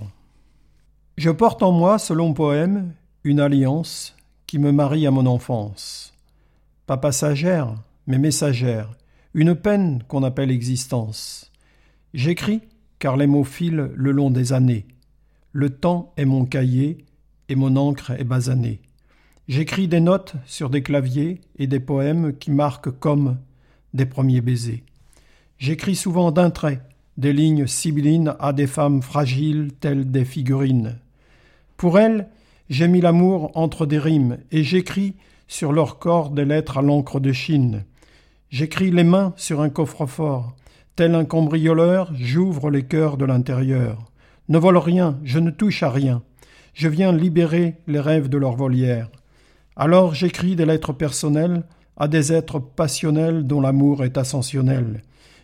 Je 1.16 1.30
porte 1.30 1.64
en 1.64 1.72
moi 1.72 2.00
ce 2.00 2.12
long 2.12 2.34
poème, 2.34 2.92
une 3.24 3.40
alliance 3.40 4.18
qui 4.46 4.60
me 4.60 4.74
marie 4.74 5.08
à 5.08 5.12
mon 5.12 5.26
enfance. 5.26 6.14
Pas 6.86 6.98
passagère, 6.98 7.76
mais 8.08 8.18
messagère, 8.18 8.92
une 9.34 9.56
peine 9.56 10.04
qu'on 10.10 10.24
appelle 10.24 10.52
existence. 10.52 11.50
J'écris 12.14 12.60
car 13.00 13.16
les 13.16 13.28
mots 13.28 13.46
filent 13.46 13.90
le 13.96 14.12
long 14.12 14.32
des 14.32 14.52
années 14.52 14.86
le 15.56 15.70
temps 15.70 16.12
est 16.18 16.26
mon 16.26 16.44
cahier 16.44 17.05
et 17.50 17.56
mon 17.56 17.76
encre 17.76 18.12
est 18.12 18.24
basanée. 18.24 18.80
J'écris 19.48 19.88
des 19.88 20.00
notes 20.00 20.36
sur 20.46 20.70
des 20.70 20.82
claviers 20.82 21.42
et 21.60 21.68
des 21.68 21.80
poèmes 21.80 22.36
qui 22.38 22.52
marquent 22.52 22.98
comme 23.00 23.38
des 23.94 24.06
premiers 24.06 24.42
baisers. 24.42 24.84
J'écris 25.58 25.96
souvent 25.96 26.32
d'un 26.32 26.50
trait 26.50 26.82
des 27.18 27.32
lignes 27.32 27.68
sibyllines 27.68 28.36
à 28.40 28.54
des 28.54 28.68
femmes 28.68 29.02
fragiles 29.02 29.72
telles 29.80 30.12
des 30.12 30.26
figurines. 30.26 30.98
Pour 31.78 32.00
elles, 32.00 32.28
j'ai 32.70 32.88
mis 32.88 33.02
l'amour 33.02 33.52
entre 33.56 33.86
des 33.86 34.00
rimes 34.00 34.38
et 34.52 34.64
j'écris 34.64 35.16
sur 35.48 35.72
leur 35.72 36.00
corps 36.00 36.32
des 36.32 36.46
lettres 36.46 36.80
à 36.80 36.82
l'encre 36.82 37.20
de 37.20 37.32
Chine. 37.32 37.86
J'écris 38.50 38.92
les 38.92 39.04
mains 39.04 39.34
sur 39.38 39.62
un 39.62 39.70
coffre-fort. 39.70 40.56
Tel 40.96 41.14
un 41.14 41.26
cambrioleur, 41.26 42.12
j'ouvre 42.16 42.70
les 42.70 42.84
cœurs 42.84 43.18
de 43.18 43.26
l'intérieur. 43.26 44.12
Ne 44.48 44.58
vole 44.58 44.78
rien, 44.78 45.20
je 45.24 45.40
ne 45.40 45.52
touche 45.52 45.84
à 45.84 45.90
rien. 45.90 46.24
Je 46.76 46.90
viens 46.90 47.14
libérer 47.14 47.76
les 47.88 48.02
rêves 48.02 48.28
de 48.28 48.38
leur 48.38 48.58
volière. 48.58 49.10
Alors 49.78 50.14
j'écris 50.14 50.58
des 50.58 50.66
lettres 50.66 50.92
personnelles 50.92 51.64
à 51.96 52.10
des 52.10 52.34
êtres 52.34 52.60
passionnels 52.60 53.48
dont 53.48 53.62
l'amour 53.62 54.04
est 54.04 54.18
ascensionnel. 54.18 55.02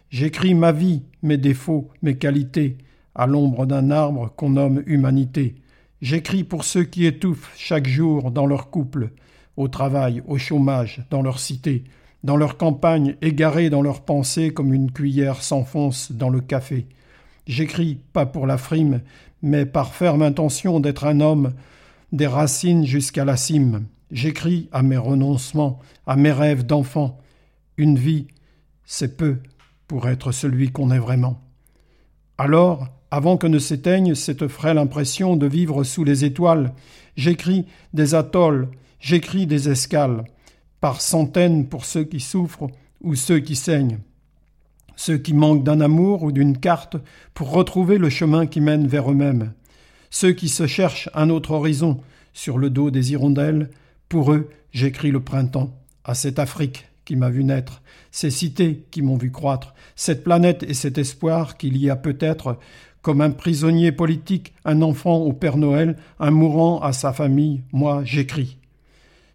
J'écris 0.09 0.55
ma 0.55 0.73
vie, 0.73 1.03
mes 1.23 1.37
défauts, 1.37 1.87
mes 2.01 2.17
qualités, 2.17 2.77
à 3.15 3.27
l'ombre 3.27 3.65
d'un 3.65 3.91
arbre 3.91 4.33
qu'on 4.35 4.49
nomme 4.49 4.83
humanité. 4.85 5.55
J'écris 6.01 6.43
pour 6.43 6.65
ceux 6.65 6.83
qui 6.83 7.05
étouffent 7.05 7.53
chaque 7.55 7.87
jour 7.87 8.31
dans 8.31 8.45
leur 8.45 8.69
couple, 8.69 9.11
au 9.55 9.69
travail, 9.69 10.21
au 10.27 10.37
chômage, 10.37 11.01
dans 11.09 11.21
leur 11.21 11.39
cité, 11.39 11.85
dans 12.25 12.35
leur 12.35 12.57
campagne, 12.57 13.15
égarés 13.21 13.69
dans 13.69 13.81
leurs 13.81 14.01
pensées 14.01 14.51
comme 14.51 14.73
une 14.73 14.91
cuillère 14.91 15.41
s'enfonce 15.41 16.11
dans 16.11 16.29
le 16.29 16.41
café. 16.41 16.87
J'écris 17.47 17.99
pas 18.13 18.25
pour 18.25 18.47
la 18.47 18.57
frime, 18.57 19.01
mais 19.41 19.65
par 19.65 19.93
ferme 19.93 20.21
intention 20.21 20.79
d'être 20.79 21.05
un 21.05 21.19
homme, 21.19 21.53
des 22.11 22.27
racines 22.27 22.85
jusqu'à 22.85 23.25
la 23.25 23.37
cime. 23.37 23.85
J'écris 24.11 24.69
à 24.71 24.83
mes 24.83 24.97
renoncements, 24.97 25.79
à 26.05 26.15
mes 26.15 26.31
rêves 26.31 26.65
d'enfant. 26.65 27.17
Une 27.77 27.97
vie, 27.97 28.27
c'est 28.85 29.17
peu 29.17 29.37
pour 29.87 30.07
être 30.07 30.31
celui 30.31 30.71
qu'on 30.71 30.91
est 30.91 30.99
vraiment. 30.99 31.41
Alors, 32.37 32.87
avant 33.09 33.37
que 33.37 33.47
ne 33.47 33.59
s'éteigne 33.59 34.15
cette 34.15 34.47
frêle 34.47 34.77
impression 34.77 35.35
de 35.35 35.47
vivre 35.47 35.83
sous 35.83 36.03
les 36.03 36.25
étoiles, 36.25 36.73
j'écris 37.15 37.65
des 37.93 38.15
atolls, 38.15 38.69
j'écris 38.99 39.47
des 39.47 39.69
escales, 39.69 40.25
par 40.79 41.01
centaines 41.01 41.67
pour 41.67 41.85
ceux 41.85 42.03
qui 42.03 42.19
souffrent 42.19 42.67
ou 43.01 43.15
ceux 43.15 43.39
qui 43.39 43.55
saignent 43.55 43.99
ceux 44.95 45.17
qui 45.17 45.33
manquent 45.33 45.63
d'un 45.63 45.81
amour 45.81 46.23
ou 46.23 46.31
d'une 46.31 46.57
carte 46.57 46.97
pour 47.33 47.51
retrouver 47.51 47.97
le 47.97 48.09
chemin 48.09 48.45
qui 48.45 48.61
mène 48.61 48.87
vers 48.87 49.11
eux-mêmes, 49.11 49.53
ceux 50.09 50.33
qui 50.33 50.49
se 50.49 50.67
cherchent 50.67 51.09
un 51.13 51.29
autre 51.29 51.51
horizon 51.51 52.01
sur 52.33 52.57
le 52.57 52.69
dos 52.69 52.91
des 52.91 53.11
hirondelles, 53.11 53.69
pour 54.09 54.31
eux 54.33 54.49
j'écris 54.71 55.11
le 55.11 55.21
printemps, 55.21 55.73
à 56.03 56.13
cette 56.13 56.39
Afrique 56.39 56.85
qui 57.05 57.15
m'a 57.15 57.29
vu 57.29 57.43
naître, 57.43 57.81
ces 58.11 58.29
cités 58.29 58.85
qui 58.91 59.01
m'ont 59.01 59.17
vu 59.17 59.31
croître, 59.31 59.73
cette 59.95 60.23
planète 60.23 60.63
et 60.63 60.73
cet 60.73 60.97
espoir 60.97 61.57
qu'il 61.57 61.77
y 61.77 61.89
a 61.89 61.95
peut-être, 61.95 62.57
comme 63.01 63.21
un 63.21 63.31
prisonnier 63.31 63.91
politique, 63.91 64.53
un 64.65 64.81
enfant 64.81 65.17
au 65.17 65.33
Père 65.33 65.57
Noël, 65.57 65.97
un 66.19 66.31
mourant 66.31 66.79
à 66.81 66.93
sa 66.93 67.13
famille, 67.13 67.63
moi 67.71 68.01
j'écris. 68.03 68.57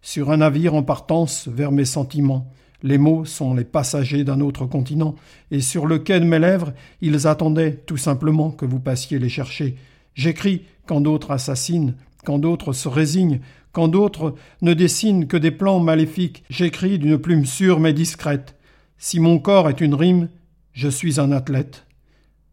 Sur 0.01 0.31
un 0.31 0.37
navire 0.37 0.73
en 0.73 0.83
partance 0.83 1.47
vers 1.47 1.71
mes 1.71 1.85
sentiments, 1.85 2.49
les 2.83 2.97
mots 2.97 3.25
sont 3.25 3.53
les 3.53 3.63
passagers 3.63 4.23
d'un 4.23 4.39
autre 4.39 4.65
continent, 4.65 5.15
et 5.51 5.61
sur 5.61 5.85
le 5.85 5.99
quai 5.99 6.19
de 6.19 6.25
mes 6.25 6.39
lèvres, 6.39 6.73
ils 7.01 7.27
attendaient 7.27 7.73
tout 7.85 7.97
simplement 7.97 8.51
que 8.51 8.65
vous 8.65 8.79
passiez 8.79 9.19
les 9.19 9.29
chercher. 9.29 9.75
J'écris 10.13 10.63
quand 10.85 11.01
d'autres 11.01 11.31
assassinent, 11.31 11.95
quand 12.25 12.39
d'autres 12.39 12.73
se 12.73 12.87
résignent, 12.87 13.39
quand 13.71 13.87
d'autres 13.87 14.35
ne 14.61 14.73
dessinent 14.73 15.27
que 15.27 15.37
des 15.37 15.51
plans 15.51 15.79
maléfiques. 15.79 16.43
J'écris 16.49 16.97
d'une 16.97 17.17
plume 17.17 17.45
sûre 17.45 17.79
mais 17.79 17.93
discrète. 17.93 18.55
Si 18.97 19.19
mon 19.19 19.37
corps 19.39 19.69
est 19.69 19.81
une 19.81 19.93
rime, 19.93 20.29
je 20.73 20.87
suis 20.87 21.19
un 21.19 21.31
athlète. 21.31 21.85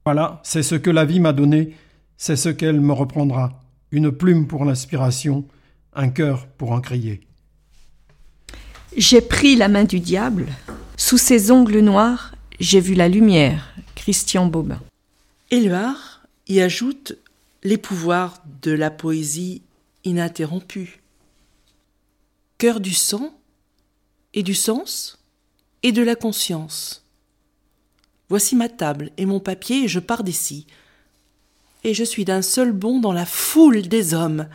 Voilà, 0.04 0.40
c'est 0.43 0.62
ce 0.62 0.75
que 0.75 0.90
la 0.90 1.07
vie 1.07 1.21
m'a 1.21 1.33
donné, 1.33 1.75
c'est 2.16 2.37
ce 2.37 2.50
qu'elle 2.50 2.81
me 2.81 2.93
reprendra. 2.93 3.62
Une 3.90 4.12
plume 4.12 4.47
pour 4.47 4.64
l'inspiration, 4.64 5.47
un 5.95 6.09
cœur 6.09 6.47
pour 6.47 6.73
en 6.73 6.81
crier. 6.81 7.21
J'ai 8.97 9.21
pris 9.21 9.57
la 9.57 9.69
main 9.69 9.85
du 9.85 10.01
diable. 10.01 10.47
Sous 10.97 11.19
ses 11.19 11.51
ongles 11.51 11.81
noirs, 11.81 12.35
j'ai 12.61 12.81
vu 12.81 12.95
la 12.95 13.09
lumière. 13.09 13.75
Christian 13.95 14.47
Bobin. 14.47 14.81
Éluard 15.51 16.23
y 16.47 16.61
ajoute 16.61 17.15
les 17.63 17.79
pouvoirs 17.79 18.43
de 18.63 18.71
la 18.71 18.91
poésie 18.91 19.63
ininterrompue. 20.05 21.01
Cœur 22.59 22.81
du 22.81 22.95
sang, 22.95 23.35
et 24.35 24.43
du 24.43 24.55
sens 24.55 25.19
et 25.83 25.93
de 25.93 26.03
la 26.03 26.17
conscience. 26.17 27.05
Voici 28.29 28.57
ma 28.57 28.69
table 28.69 29.11
et 29.17 29.27
mon 29.27 29.41
papier 29.41 29.85
et 29.85 29.89
je 29.89 30.01
pars 30.01 30.25
d'ici. 30.25 30.67
Et 31.85 31.95
je 31.95 32.05
suis 32.05 32.25
d'un 32.25 32.43
seul 32.43 32.73
bond 32.73 32.99
dans 33.01 33.13
la 33.13 33.27
foule 33.27 33.83
des 33.83 34.15
hommes. 34.15 34.49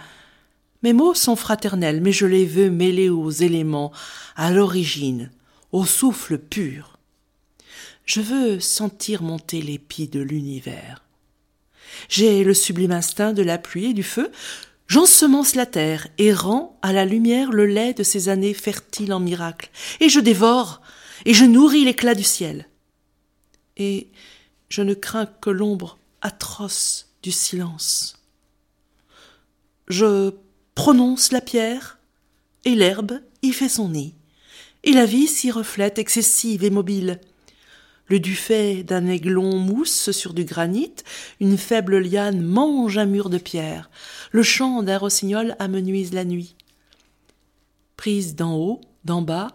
Mes 0.82 0.94
mots 0.94 1.14
sont 1.14 1.36
fraternels, 1.36 2.02
mais 2.02 2.12
je 2.12 2.26
les 2.26 2.46
veux 2.46 2.70
mêler 2.70 3.10
aux 3.10 3.32
éléments, 3.32 3.92
à 4.36 4.52
l'origine, 4.52 5.30
au 5.72 5.86
souffle 5.86 6.38
pur. 6.38 6.98
Je 8.06 8.22
veux 8.22 8.60
sentir 8.60 9.22
monter 9.22 9.62
l'épi 9.62 10.08
de 10.08 10.22
l'univers. 10.22 11.04
J'ai 12.08 12.44
le 12.44 12.54
sublime 12.54 12.92
instinct 12.92 13.34
de 13.34 13.44
la 13.44 13.58
pluie 13.58 13.88
et 13.88 13.94
du 13.94 14.04
feu. 14.04 14.32
J'ensemence 14.88 15.54
la 15.54 15.66
terre 15.66 16.08
et 16.18 16.34
rends 16.34 16.80
à 16.82 16.94
la 16.94 17.06
lumière 17.06 17.52
le 17.52 17.66
lait 17.66 17.94
de 17.94 18.04
ces 18.04 18.30
années 18.30 18.54
fertiles 18.54 19.14
en 19.14 19.20
miracles. 19.20 19.70
Et 20.00 20.10
je 20.10 20.20
dévore 20.20 20.82
et 21.26 21.34
je 21.34 21.46
nourris 21.46 21.86
l'éclat 21.86 22.16
du 22.16 22.24
ciel. 22.24 22.68
Et 23.78 24.08
je 24.70 24.82
ne 24.82 24.94
crains 24.94 25.28
que 25.28 25.50
l'ombre 25.50 25.98
atroce 26.22 27.10
du 27.22 27.32
silence. 27.32 28.18
Je 29.88 30.32
prononce 30.80 31.34
la 31.34 31.42
pierre, 31.42 32.00
et 32.64 32.74
l'herbe 32.74 33.20
y 33.42 33.52
fait 33.52 33.68
son 33.68 33.90
nid, 33.90 34.16
et 34.86 34.94
la 34.94 35.06
vie 35.06 35.28
s'y 35.28 35.52
reflète 35.52 36.00
excessive 36.00 36.64
et 36.64 36.70
mobile. 36.70 37.20
Le 38.08 38.18
dufet 38.18 38.84
d'un 38.84 39.06
aiglon 39.08 39.58
mousse 39.58 40.12
sur 40.12 40.34
du 40.34 40.46
granit, 40.46 40.96
une 41.42 41.58
faible 41.58 41.98
liane 41.98 42.42
mange 42.42 42.98
un 42.98 43.08
mur 43.08 43.30
de 43.30 43.38
pierre, 43.38 43.90
le 44.32 44.42
chant 44.42 44.82
d'un 44.82 44.98
rossignol 44.98 45.58
amenuise 45.60 46.14
la 46.14 46.24
nuit. 46.24 46.56
Prise 47.98 48.36
d'en 48.36 48.56
haut, 48.56 48.80
d'en 49.04 49.22
bas, 49.22 49.50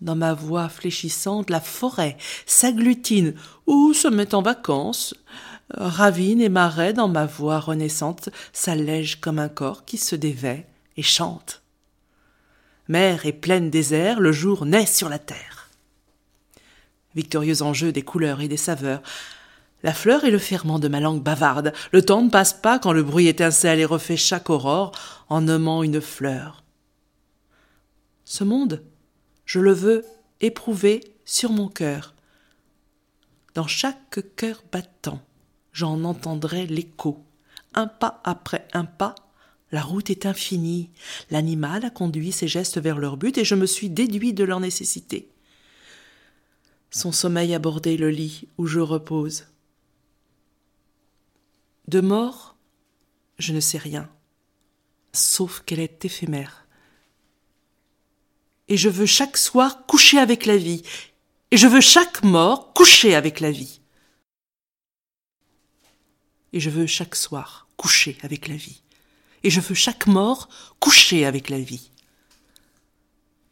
dans 0.00 0.16
ma 0.16 0.32
voix 0.32 0.70
fléchissante, 0.70 1.50
la 1.50 1.60
forêt 1.60 2.16
s'agglutine 2.46 3.34
ou 3.66 3.92
se 3.92 4.08
met 4.08 4.34
en 4.34 4.40
vacances, 4.40 5.14
ravine 5.72 6.40
et 6.40 6.48
marais 6.48 6.92
dans 6.92 7.08
ma 7.08 7.26
voix 7.26 7.60
renaissante 7.60 8.28
s'allègent 8.52 9.20
comme 9.20 9.38
un 9.38 9.48
corps 9.48 9.84
qui 9.84 9.98
se 9.98 10.16
dévait 10.16 10.66
et 10.96 11.02
chante. 11.02 11.62
Mer 12.88 13.26
et 13.26 13.32
pleine 13.32 13.70
désert, 13.70 14.20
le 14.20 14.32
jour 14.32 14.66
naît 14.66 14.86
sur 14.86 15.08
la 15.08 15.18
terre. 15.18 15.68
Victorieux 17.14 17.62
enjeu 17.62 17.92
des 17.92 18.02
couleurs 18.02 18.40
et 18.40 18.48
des 18.48 18.56
saveurs, 18.56 19.02
la 19.82 19.92
fleur 19.92 20.24
est 20.24 20.30
le 20.30 20.38
ferment 20.38 20.78
de 20.78 20.88
ma 20.88 21.00
langue 21.00 21.22
bavarde. 21.22 21.72
Le 21.90 22.02
temps 22.02 22.22
ne 22.22 22.30
passe 22.30 22.52
pas 22.52 22.78
quand 22.78 22.92
le 22.92 23.02
bruit 23.02 23.26
étincelle 23.26 23.80
et 23.80 23.84
refait 23.84 24.16
chaque 24.16 24.48
aurore 24.48 24.92
en 25.28 25.40
nommant 25.40 25.82
une 25.82 26.00
fleur. 26.00 26.62
Ce 28.24 28.44
monde, 28.44 28.82
je 29.44 29.58
le 29.58 29.72
veux 29.72 30.04
éprouver 30.40 31.00
sur 31.24 31.50
mon 31.50 31.68
cœur. 31.68 32.14
Dans 33.54 33.66
chaque 33.66 34.20
cœur 34.36 34.62
battant, 34.70 35.20
j'en 35.72 36.04
entendrai 36.04 36.66
l'écho. 36.66 37.24
Un 37.74 37.86
pas 37.86 38.20
après 38.24 38.68
un 38.72 38.84
pas, 38.84 39.14
la 39.70 39.82
route 39.82 40.10
est 40.10 40.26
infinie. 40.26 40.90
L'animal 41.30 41.84
a 41.84 41.90
conduit 41.90 42.32
ses 42.32 42.46
gestes 42.46 42.78
vers 42.78 42.98
leur 42.98 43.16
but 43.16 43.38
et 43.38 43.44
je 43.44 43.54
me 43.54 43.66
suis 43.66 43.88
déduit 43.88 44.34
de 44.34 44.44
leur 44.44 44.60
nécessité. 44.60 45.30
Son 46.90 47.10
sommeil 47.10 47.54
a 47.54 47.58
bordé 47.58 47.96
le 47.96 48.10
lit 48.10 48.48
où 48.58 48.66
je 48.66 48.80
repose. 48.80 49.46
De 51.88 52.00
mort, 52.00 52.56
je 53.38 53.54
ne 53.54 53.60
sais 53.60 53.78
rien, 53.78 54.10
sauf 55.12 55.62
qu'elle 55.64 55.80
est 55.80 56.04
éphémère. 56.04 56.66
Et 58.68 58.76
je 58.76 58.90
veux 58.90 59.06
chaque 59.06 59.38
soir 59.38 59.86
coucher 59.86 60.18
avec 60.18 60.46
la 60.46 60.56
vie, 60.56 60.82
et 61.50 61.56
je 61.56 61.66
veux 61.66 61.80
chaque 61.80 62.22
mort 62.22 62.72
coucher 62.72 63.14
avec 63.14 63.40
la 63.40 63.50
vie 63.50 63.81
et 66.52 66.60
je 66.60 66.70
veux 66.70 66.86
chaque 66.86 67.14
soir 67.14 67.66
coucher 67.76 68.16
avec 68.22 68.48
la 68.48 68.56
vie, 68.56 68.82
et 69.42 69.50
je 69.50 69.60
veux 69.60 69.74
chaque 69.74 70.06
mort 70.06 70.48
coucher 70.78 71.24
avec 71.24 71.48
la 71.48 71.58
vie. 71.58 71.90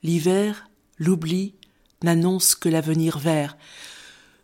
L'hiver, 0.02 0.68
l'oubli, 0.98 1.54
n'annonce 2.02 2.54
que 2.54 2.68
l'avenir 2.68 3.18
vert. 3.18 3.56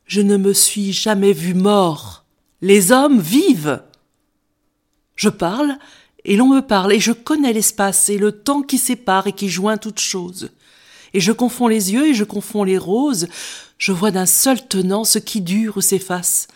Je 0.07 0.21
ne 0.21 0.37
me 0.37 0.53
suis 0.53 0.93
jamais 0.93 1.33
vu 1.33 1.55
mort. 1.55 2.25
Les 2.61 2.93
hommes 2.93 3.21
vivent. 3.21 3.83
Je 5.15 5.29
parle, 5.29 5.79
et 6.25 6.37
l'on 6.37 6.49
me 6.49 6.61
parle, 6.61 6.93
et 6.93 7.01
je 7.01 7.13
connais 7.13 7.53
l'espace 7.53 8.09
et 8.09 8.19
le 8.19 8.33
temps 8.33 8.63
qui 8.63 8.79
sépare 8.79 9.27
et 9.27 9.33
qui 9.33 9.49
joint 9.49 9.79
toutes 9.79 10.01
choses. 10.01 10.51
Et 11.15 11.21
je 11.21 11.33
confonds 11.33 11.69
les 11.69 11.93
yeux 11.93 12.09
et 12.09 12.15
je 12.15 12.25
confonds 12.25 12.65
les 12.65 12.77
roses, 12.77 13.29
je 13.79 13.93
vois 13.93 14.11
d'un 14.11 14.27
seul 14.27 14.67
tenant 14.67 15.05
ce 15.05 15.19
qui 15.19 15.41
dure 15.41 15.79
ou 15.79 15.81
s'efface. 15.81 16.49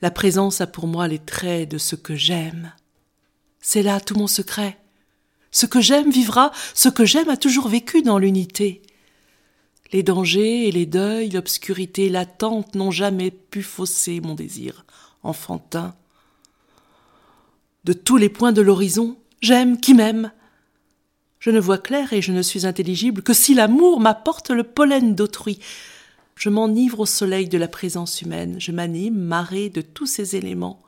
La 0.00 0.10
présence 0.10 0.60
a 0.60 0.66
pour 0.66 0.86
moi 0.86 1.08
les 1.08 1.18
traits 1.18 1.68
de 1.70 1.78
ce 1.78 1.96
que 1.96 2.14
j'aime. 2.14 2.72
C'est 3.60 3.82
là 3.82 4.00
tout 4.00 4.14
mon 4.14 4.28
secret. 4.28 4.78
Ce 5.50 5.66
que 5.66 5.80
j'aime 5.80 6.10
vivra, 6.10 6.52
ce 6.74 6.88
que 6.88 7.04
j'aime 7.04 7.28
a 7.28 7.36
toujours 7.36 7.68
vécu 7.68 8.02
dans 8.02 8.18
l'unité. 8.18 8.82
Les 9.92 10.02
dangers 10.02 10.68
et 10.68 10.72
les 10.72 10.86
deuils, 10.86 11.30
l'obscurité 11.30 12.08
latente 12.10 12.74
n'ont 12.74 12.90
jamais 12.90 13.30
pu 13.30 13.62
fausser 13.62 14.20
mon 14.20 14.34
désir 14.34 14.84
enfantin. 15.22 15.94
De 17.84 17.92
tous 17.92 18.18
les 18.18 18.28
points 18.28 18.52
de 18.52 18.62
l'horizon, 18.62 19.16
j'aime 19.40 19.80
qui 19.80 19.94
m'aime. 19.94 20.30
Je 21.40 21.50
ne 21.50 21.60
vois 21.60 21.78
clair 21.78 22.12
et 22.12 22.22
je 22.22 22.32
ne 22.32 22.42
suis 22.42 22.66
intelligible 22.66 23.22
que 23.22 23.32
si 23.32 23.54
l'amour 23.54 24.00
m'apporte 24.00 24.50
le 24.50 24.64
pollen 24.64 25.14
d'autrui, 25.14 25.58
je 26.38 26.48
m'enivre 26.48 27.00
au 27.00 27.06
soleil 27.06 27.48
de 27.48 27.58
la 27.58 27.68
présence 27.68 28.22
humaine, 28.22 28.56
je 28.58 28.70
m'anime, 28.70 29.18
marée 29.18 29.70
de 29.70 29.80
tous 29.80 30.06
ces 30.06 30.36
éléments. 30.36 30.82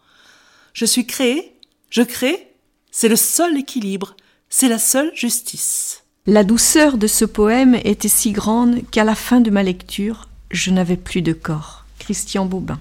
Je 0.72 0.84
suis 0.84 1.06
créé, 1.06 1.56
je 1.90 2.02
crée, 2.02 2.52
c'est 2.92 3.08
le 3.08 3.16
seul 3.16 3.58
équilibre, 3.58 4.16
c'est 4.48 4.68
la 4.68 4.78
seule 4.78 5.10
justice. 5.14 6.04
La 6.26 6.44
douceur 6.44 6.98
de 6.98 7.08
ce 7.08 7.24
poème 7.24 7.74
était 7.84 8.08
si 8.08 8.30
grande 8.30 8.88
qu'à 8.90 9.04
la 9.04 9.16
fin 9.16 9.40
de 9.40 9.50
ma 9.50 9.64
lecture, 9.64 10.28
je 10.50 10.70
n'avais 10.70 10.96
plus 10.96 11.22
de 11.22 11.32
corps. 11.32 11.84
Christian 11.98 12.46
Bobin. 12.46 12.78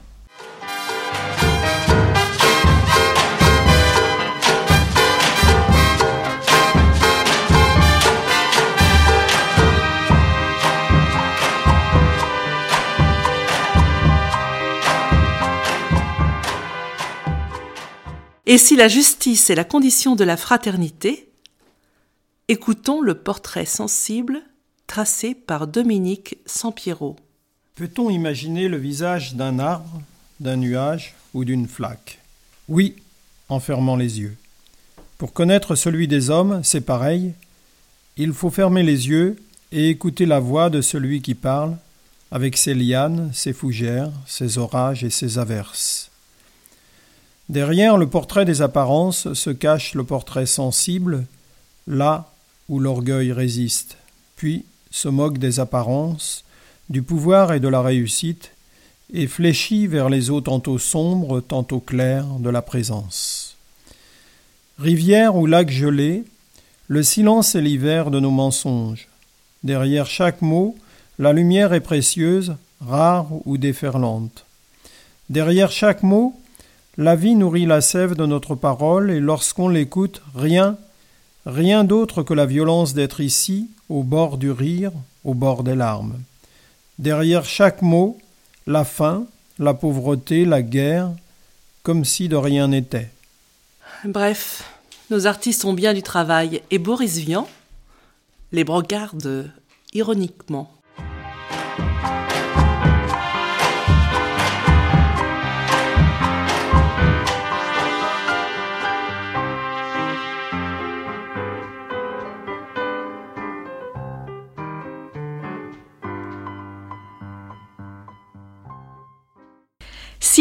Et 18.51 18.57
si 18.57 18.75
la 18.75 18.87
justice 18.87 19.51
est 19.51 19.55
la 19.55 19.63
condition 19.63 20.15
de 20.15 20.23
la 20.23 20.35
fraternité, 20.35 21.29
écoutons 22.47 22.99
le 22.99 23.13
portrait 23.13 23.67
sensible 23.67 24.41
tracé 24.87 25.35
par 25.35 25.67
Dominique 25.67 26.35
Sampiero. 26.47 27.15
Peut-on 27.75 28.09
imaginer 28.09 28.67
le 28.67 28.77
visage 28.77 29.35
d'un 29.35 29.59
arbre, 29.59 30.01
d'un 30.39 30.55
nuage 30.55 31.13
ou 31.35 31.45
d'une 31.45 31.67
flaque? 31.67 32.17
Oui, 32.67 32.95
en 33.49 33.59
fermant 33.59 33.95
les 33.95 34.19
yeux. 34.19 34.35
Pour 35.19 35.31
connaître 35.31 35.75
celui 35.75 36.07
des 36.07 36.31
hommes, 36.31 36.61
c'est 36.63 36.81
pareil. 36.81 37.33
Il 38.17 38.33
faut 38.33 38.49
fermer 38.49 38.81
les 38.81 39.09
yeux 39.09 39.35
et 39.71 39.89
écouter 39.89 40.25
la 40.25 40.39
voix 40.39 40.71
de 40.71 40.81
celui 40.81 41.21
qui 41.21 41.35
parle, 41.35 41.77
avec 42.31 42.57
ses 42.57 42.73
lianes, 42.73 43.29
ses 43.31 43.53
fougères, 43.53 44.11
ses 44.25 44.57
orages 44.57 45.03
et 45.03 45.11
ses 45.11 45.37
averses. 45.37 46.08
Derrière 47.49 47.97
le 47.97 48.07
portrait 48.07 48.45
des 48.45 48.61
apparences 48.61 49.33
se 49.33 49.49
cache 49.49 49.95
le 49.95 50.03
portrait 50.03 50.45
sensible, 50.45 51.25
là 51.87 52.31
où 52.69 52.79
l'orgueil 52.79 53.31
résiste, 53.31 53.97
puis 54.35 54.65
se 54.91 55.07
moque 55.07 55.39
des 55.39 55.59
apparences, 55.59 56.45
du 56.89 57.01
pouvoir 57.01 57.51
et 57.53 57.59
de 57.59 57.67
la 57.67 57.81
réussite, 57.81 58.51
et 59.11 59.25
fléchit 59.25 59.87
vers 59.87 60.09
les 60.09 60.29
eaux 60.29 60.41
tantôt 60.41 60.77
sombres, 60.77 61.41
tantôt 61.41 61.79
claires 61.79 62.27
de 62.39 62.51
la 62.51 62.61
présence. 62.61 63.57
Rivière 64.77 65.35
ou 65.35 65.47
lac 65.47 65.71
gelé, 65.71 66.23
le 66.87 67.01
silence 67.01 67.55
est 67.55 67.61
l'hiver 67.61 68.11
de 68.11 68.19
nos 68.19 68.31
mensonges. 68.31 69.07
Derrière 69.63 70.05
chaque 70.05 70.43
mot, 70.43 70.77
la 71.17 71.33
lumière 71.33 71.73
est 71.73 71.81
précieuse, 71.81 72.55
rare 72.79 73.27
ou 73.45 73.57
déferlante. 73.57 74.45
Derrière 75.29 75.71
chaque 75.71 76.03
mot, 76.03 76.39
la 76.99 77.15
vie 77.15 77.35
nourrit 77.35 77.65
la 77.65 77.79
sève 77.79 78.13
de 78.13 78.25
notre 78.25 78.55
parole, 78.55 79.09
et 79.09 79.21
lorsqu'on 79.21 79.69
l'écoute, 79.69 80.21
rien, 80.35 80.77
rien 81.45 81.85
d'autre 81.85 82.23
que 82.23 82.33
la 82.33 82.45
violence 82.45 82.93
d'être 82.93 83.21
ici, 83.21 83.69
au 83.87 84.03
bord 84.03 84.37
du 84.37 84.51
rire, 84.51 84.91
au 85.23 85.33
bord 85.33 85.63
des 85.63 85.75
larmes. 85.75 86.19
Derrière 86.97 87.45
chaque 87.45 87.81
mot, 87.81 88.19
la 88.67 88.83
faim, 88.83 89.23
la 89.59 89.73
pauvreté, 89.73 90.43
la 90.43 90.61
guerre, 90.61 91.09
comme 91.83 92.03
si 92.03 92.27
de 92.27 92.35
rien 92.35 92.67
n'était. 92.67 93.09
Bref, 94.03 94.69
nos 95.09 95.25
artistes 95.25 95.63
ont 95.63 95.73
bien 95.73 95.93
du 95.93 96.03
travail, 96.03 96.61
et 96.69 96.79
Boris 96.79 97.17
Vian, 97.19 97.47
les 98.51 98.65
brocardes 98.65 99.49
ironiquement. 99.93 100.69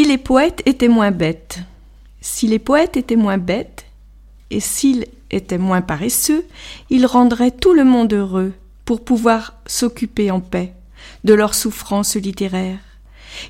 Les 0.09 0.17
poètes 0.17 0.63
étaient 0.65 0.89
moins 0.89 1.11
bêtes, 1.11 1.59
si 2.23 2.47
les 2.47 2.59
poètes 2.59 2.97
étaient 2.97 3.15
moins 3.15 3.37
bêtes, 3.37 3.85
et 4.51 4.59
s'ils 4.59 5.05
étaient 5.31 5.59
moins 5.59 5.83
paresseux, 5.83 6.47
ils 6.89 7.05
rendraient 7.05 7.51
tout 7.51 7.75
le 7.75 7.85
monde 7.85 8.15
heureux 8.15 8.55
pour 8.87 9.05
pouvoir 9.05 9.53
s'occuper 9.67 10.31
en 10.31 10.41
paix 10.41 10.73
de 11.25 11.35
leurs 11.35 11.55
souffrances 11.55 12.17
littéraires. 12.17 12.79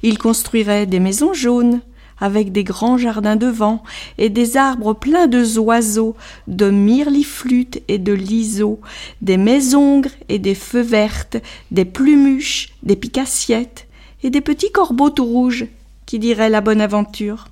Ils 0.02 0.18
construiraient 0.18 0.86
des 0.86 0.98
maisons 0.98 1.32
jaunes, 1.32 1.80
avec 2.18 2.50
des 2.50 2.64
grands 2.64 2.98
jardins 2.98 3.36
devant 3.36 3.84
et 4.18 4.28
des 4.28 4.56
arbres 4.56 4.94
pleins 4.94 5.28
de 5.28 5.58
oiseaux, 5.60 6.16
de 6.48 6.70
myrliflutes 6.70 7.84
et 7.86 7.98
de 7.98 8.12
liseaux, 8.12 8.80
des 9.22 9.36
maisongres 9.36 10.10
et 10.28 10.40
des 10.40 10.56
feux 10.56 10.82
vertes, 10.82 11.36
des 11.70 11.84
plumuches, 11.84 12.70
des 12.82 12.96
picassiettes 12.96 13.86
et 14.24 14.30
des 14.30 14.40
petits 14.40 14.72
corbeaux 14.72 15.10
tout 15.10 15.24
rouges 15.24 15.68
qui 16.08 16.18
diraient 16.18 16.48
la 16.48 16.62
bonne 16.62 16.80
aventure. 16.80 17.48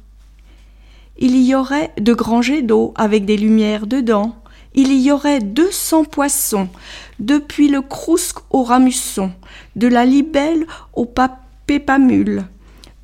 Il 1.18 1.36
y 1.36 1.54
aurait 1.54 1.92
de 2.00 2.14
grands 2.14 2.40
jets 2.40 2.62
d'eau 2.62 2.94
avec 2.96 3.26
des 3.26 3.36
lumières 3.36 3.86
dedans. 3.86 4.34
Il 4.74 4.98
y 4.98 5.12
aurait 5.12 5.40
deux 5.40 5.70
cents 5.70 6.04
poissons, 6.04 6.70
depuis 7.18 7.68
le 7.68 7.82
crousque 7.82 8.38
au 8.48 8.62
ramusson, 8.62 9.30
de 9.76 9.88
la 9.88 10.06
libelle 10.06 10.66
au 10.94 11.04
papépamule, 11.04 12.46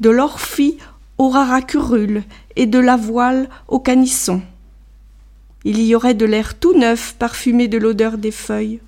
de 0.00 0.08
l'orphie 0.08 0.78
au 1.18 1.28
raracurule 1.28 2.22
et 2.56 2.64
de 2.64 2.78
la 2.78 2.96
voile 2.96 3.50
au 3.68 3.78
canisson. 3.78 4.40
Il 5.64 5.82
y 5.82 5.94
aurait 5.94 6.14
de 6.14 6.24
l'air 6.24 6.58
tout 6.58 6.72
neuf 6.78 7.14
parfumé 7.18 7.68
de 7.68 7.76
l'odeur 7.76 8.16
des 8.16 8.32
feuilles. 8.32 8.80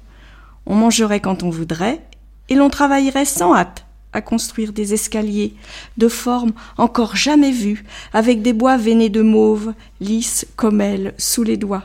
On 0.64 0.74
mangerait 0.74 1.20
quand 1.20 1.42
on 1.42 1.50
voudrait, 1.50 2.00
et 2.48 2.55
l'on 2.55 2.70
travaillerait 2.70 3.27
sans 3.27 3.55
hâte 3.55 3.84
à 4.14 4.22
construire 4.22 4.72
des 4.72 4.94
escaliers 4.94 5.55
de 5.98 6.09
forme 6.09 6.53
encore 6.79 7.16
jamais 7.16 7.50
vue, 7.50 7.85
avec 8.12 8.40
des 8.40 8.53
bois 8.53 8.77
veinés 8.77 9.11
de 9.11 9.22
mauve, 9.22 9.74
lisses 10.00 10.46
comme 10.57 10.81
elle, 10.81 11.14
sous 11.18 11.42
les 11.42 11.57
doigts. 11.57 11.85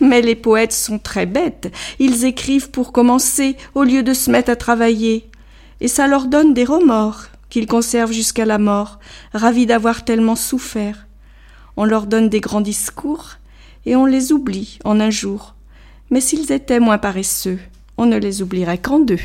Mais 0.00 0.22
les 0.22 0.34
poètes 0.34 0.72
sont 0.72 0.98
très 0.98 1.26
bêtes, 1.26 1.70
ils 1.98 2.24
écrivent 2.24 2.70
pour 2.70 2.92
commencer 2.92 3.56
au 3.74 3.82
lieu 3.82 4.02
de 4.02 4.14
se 4.14 4.30
mettre 4.30 4.50
à 4.50 4.56
travailler, 4.56 5.28
et 5.80 5.88
ça 5.88 6.06
leur 6.06 6.26
donne 6.26 6.54
des 6.54 6.64
remords 6.64 7.26
qu'ils 7.50 7.66
conservent 7.66 8.12
jusqu'à 8.12 8.46
la 8.46 8.58
mort, 8.58 8.98
ravis 9.34 9.66
d'avoir 9.66 10.04
tellement 10.04 10.36
souffert. 10.36 11.06
On 11.76 11.84
leur 11.84 12.06
donne 12.06 12.28
des 12.28 12.40
grands 12.40 12.60
discours, 12.60 13.32
et 13.86 13.96
on 13.96 14.06
les 14.06 14.32
oublie 14.32 14.78
en 14.84 15.00
un 15.00 15.10
jour. 15.10 15.54
Mais 16.10 16.20
s'ils 16.20 16.52
étaient 16.52 16.80
moins 16.80 16.98
paresseux, 16.98 17.58
on 17.96 18.06
ne 18.06 18.16
les 18.16 18.40
oublierait 18.42 18.78
qu'en 18.78 19.00
deux. 19.00 19.20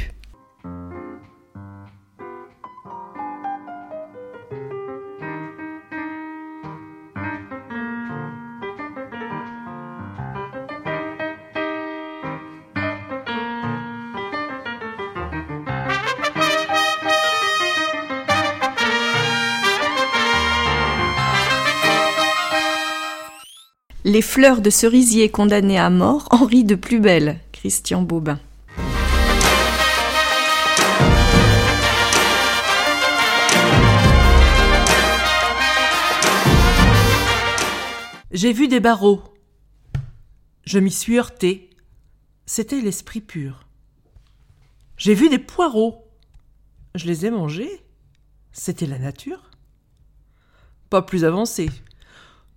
Les 24.07 24.21
fleurs 24.21 24.61
de 24.61 24.69
cerisier 24.69 25.31
condamnées 25.31 25.79
à 25.79 25.89
mort 25.89 26.27
en 26.29 26.45
rient 26.45 26.63
de 26.63 26.75
plus 26.75 26.99
belle. 26.99 27.39
Christian 27.51 28.03
Bobin. 28.03 28.39
J'ai 38.29 38.53
vu 38.53 38.67
des 38.67 38.79
barreaux. 38.79 39.23
Je 40.65 40.77
m'y 40.77 40.91
suis 40.91 41.17
heurté. 41.17 41.71
C'était 42.45 42.81
l'esprit 42.81 43.21
pur. 43.21 43.65
J'ai 44.97 45.15
vu 45.15 45.29
des 45.29 45.39
poireaux. 45.39 46.05
Je 46.93 47.07
les 47.07 47.25
ai 47.25 47.31
mangés. 47.31 47.81
C'était 48.51 48.85
la 48.85 48.99
nature. 48.99 49.49
Pas 50.91 51.01
plus 51.01 51.25
avancé. 51.25 51.71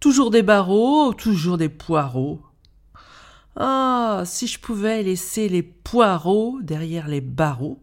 Toujours 0.00 0.30
des 0.30 0.42
barreaux, 0.42 1.12
toujours 1.12 1.58
des 1.58 1.68
poireaux. 1.68 2.40
Ah, 3.56 4.22
si 4.24 4.46
je 4.46 4.61
pouvais 4.61 5.02
laisser 5.02 5.48
les 5.48 5.62
poireaux 5.62 6.58
derrière 6.62 7.08
les 7.08 7.20
barreaux, 7.20 7.82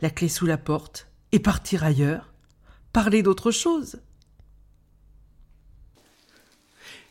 la 0.00 0.10
clé 0.10 0.28
sous 0.28 0.46
la 0.46 0.58
porte, 0.58 1.06
et 1.30 1.38
partir 1.38 1.84
ailleurs, 1.84 2.32
parler 2.92 3.22
d'autre 3.22 3.52
chose. 3.52 4.00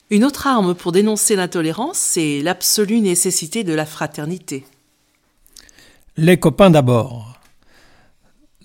Une 0.09 0.25
autre 0.25 0.47
arme 0.47 0.75
pour 0.75 0.91
dénoncer 0.91 1.35
l'intolérance, 1.35 1.97
c'est 1.97 2.41
l'absolue 2.41 2.99
nécessité 2.99 3.63
de 3.63 3.73
la 3.73 3.85
fraternité. 3.85 4.65
Les 6.17 6.37
copains 6.37 6.69
d'abord. 6.69 7.39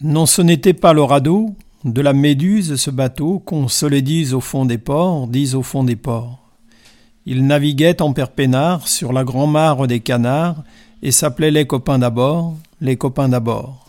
Non, 0.00 0.26
ce 0.26 0.42
n'était 0.42 0.74
pas 0.74 0.92
le 0.92 1.02
radeau, 1.02 1.54
de 1.84 2.00
la 2.00 2.12
méduse, 2.12 2.76
ce 2.76 2.90
bateau, 2.90 3.38
qu'on 3.38 3.68
se 3.68 3.86
le 3.86 4.02
dise 4.02 4.34
au 4.34 4.40
fond 4.40 4.64
des 4.64 4.78
ports, 4.78 5.28
dise 5.28 5.54
au 5.54 5.62
fond 5.62 5.84
des 5.84 5.96
ports. 5.96 6.38
Il 7.26 7.46
naviguait 7.46 8.02
en 8.02 8.12
perpénard 8.12 8.88
sur 8.88 9.12
la 9.12 9.22
grand-mare 9.22 9.86
des 9.86 10.00
canards 10.00 10.64
et 11.02 11.12
s'appelait 11.12 11.50
les 11.50 11.66
copains 11.66 11.98
d'abord, 11.98 12.56
les 12.80 12.96
copains 12.96 13.28
d'abord. 13.28 13.84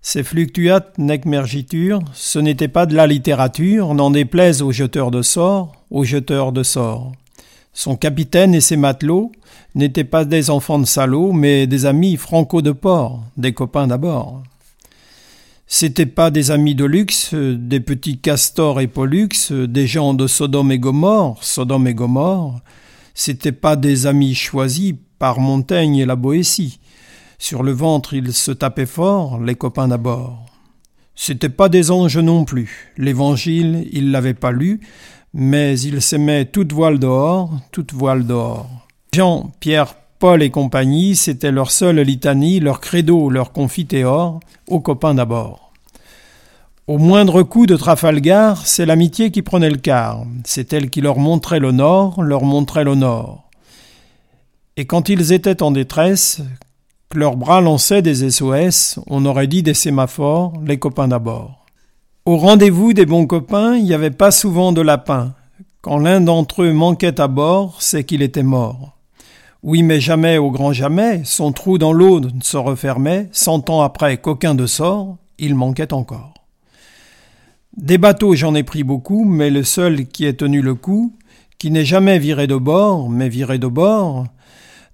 Ces 0.00 0.22
fluctuates 0.22 0.96
nec 0.98 1.26
mergiture, 1.26 1.98
ce 2.14 2.38
n'était 2.38 2.68
pas 2.68 2.86
de 2.86 2.94
la 2.94 3.08
littérature, 3.08 3.92
n'en 3.92 4.10
déplaise 4.10 4.62
aux 4.62 4.70
jeteurs 4.70 5.10
de 5.10 5.20
sorts, 5.20 5.72
aux 5.90 6.04
jeteurs 6.04 6.52
de 6.52 6.62
sorts. 6.62 7.12
Son 7.72 7.96
capitaine 7.96 8.54
et 8.54 8.60
ses 8.60 8.76
matelots 8.76 9.32
n'étaient 9.74 10.04
pas 10.04 10.24
des 10.24 10.48
enfants 10.48 10.78
de 10.78 10.86
salauds, 10.86 11.32
mais 11.32 11.66
des 11.66 11.84
amis 11.84 12.16
franco 12.16 12.62
de 12.62 12.70
port, 12.70 13.24
des 13.36 13.52
copains 13.52 13.88
d'abord. 13.88 14.42
C'étaient 15.68 16.06
pas 16.06 16.30
des 16.30 16.52
amis 16.52 16.76
de 16.76 16.84
luxe, 16.84 17.34
des 17.34 17.80
petits 17.80 18.18
castors 18.18 18.80
et 18.80 18.86
pollux, 18.86 19.28
des 19.50 19.86
gens 19.88 20.14
de 20.14 20.28
Sodome 20.28 20.70
et 20.70 20.78
Gomorre, 20.78 21.42
Sodome 21.42 21.88
et 21.88 21.94
Gomorre. 21.94 22.60
C'étaient 23.14 23.50
pas 23.50 23.74
des 23.74 24.06
amis 24.06 24.34
choisis 24.34 24.94
par 25.18 25.40
Montaigne 25.40 25.96
et 25.96 26.06
la 26.06 26.14
Boétie. 26.14 26.78
Sur 27.38 27.64
le 27.64 27.72
ventre, 27.72 28.14
ils 28.14 28.32
se 28.32 28.52
tapaient 28.52 28.86
fort, 28.86 29.40
les 29.40 29.56
copains 29.56 29.88
d'abord. 29.88 30.46
C'étaient 31.16 31.48
pas 31.48 31.68
des 31.68 31.90
anges 31.90 32.18
non 32.18 32.44
plus. 32.44 32.92
L'évangile, 32.96 33.88
ils 33.92 34.12
l'avaient 34.12 34.34
pas 34.34 34.52
lu, 34.52 34.80
mais 35.34 35.80
ils 35.80 36.00
s'aimaient 36.00 36.44
toute 36.44 36.72
voile 36.72 36.98
dehors, 36.98 37.50
toute 37.72 37.92
voile 37.92 38.26
dehors. 38.26 38.86
Jean, 39.12 39.50
Pierre, 39.60 39.96
Et 40.34 40.50
compagnie, 40.50 41.14
c'était 41.14 41.52
leur 41.52 41.70
seule 41.70 42.00
litanie, 42.00 42.58
leur 42.58 42.80
credo, 42.80 43.30
leur 43.30 43.52
confitéor, 43.52 44.40
aux 44.66 44.80
copains 44.80 45.14
d'abord. 45.14 45.72
Au 46.88 46.98
moindre 46.98 47.44
coup 47.44 47.66
de 47.66 47.76
Trafalgar, 47.76 48.66
c'est 48.66 48.86
l'amitié 48.86 49.30
qui 49.30 49.42
prenait 49.42 49.70
le 49.70 49.76
quart, 49.76 50.24
c'est 50.44 50.72
elle 50.72 50.90
qui 50.90 51.00
leur 51.00 51.18
montrait 51.18 51.60
le 51.60 51.70
nord, 51.70 52.22
leur 52.22 52.42
montrait 52.42 52.84
le 52.84 52.96
nord. 52.96 53.48
Et 54.76 54.84
quand 54.84 55.08
ils 55.08 55.32
étaient 55.32 55.62
en 55.62 55.70
détresse, 55.70 56.42
que 57.08 57.18
leurs 57.18 57.36
bras 57.36 57.60
lançaient 57.60 58.02
des 58.02 58.28
SOS, 58.28 58.98
on 59.06 59.24
aurait 59.26 59.46
dit 59.46 59.62
des 59.62 59.74
sémaphores, 59.74 60.54
les 60.66 60.78
copains 60.78 61.08
d'abord. 61.08 61.64
Au 62.24 62.36
rendez-vous 62.36 62.92
des 62.92 63.06
bons 63.06 63.26
copains, 63.26 63.76
il 63.76 63.84
n'y 63.84 63.94
avait 63.94 64.10
pas 64.10 64.32
souvent 64.32 64.72
de 64.72 64.80
lapin. 64.80 65.34
Quand 65.82 65.98
l'un 65.98 66.20
d'entre 66.20 66.64
eux 66.64 66.72
manquait 66.72 67.20
à 67.20 67.28
bord, 67.28 67.76
c'est 67.80 68.02
qu'il 68.02 68.22
était 68.22 68.42
mort. 68.42 68.95
Oui, 69.66 69.82
mais 69.82 69.98
jamais, 69.98 70.38
au 70.38 70.52
grand 70.52 70.72
jamais, 70.72 71.22
son 71.24 71.50
trou 71.50 71.76
dans 71.76 71.92
l'eau 71.92 72.20
ne 72.20 72.40
se 72.40 72.56
refermait, 72.56 73.28
cent 73.32 73.68
ans 73.68 73.80
après 73.80 74.16
qu'aucun 74.16 74.54
de 74.54 74.64
sort, 74.64 75.16
il 75.38 75.56
manquait 75.56 75.92
encore. 75.92 76.34
Des 77.76 77.98
bateaux 77.98 78.36
j'en 78.36 78.54
ai 78.54 78.62
pris 78.62 78.84
beaucoup, 78.84 79.24
mais 79.24 79.50
le 79.50 79.64
seul 79.64 80.06
qui 80.06 80.24
ait 80.24 80.34
tenu 80.34 80.62
le 80.62 80.76
coup, 80.76 81.16
qui 81.58 81.72
n'est 81.72 81.84
jamais 81.84 82.20
viré 82.20 82.46
de 82.46 82.54
bord, 82.54 83.10
mais 83.10 83.28
viré 83.28 83.58
de 83.58 83.66
bord, 83.66 84.28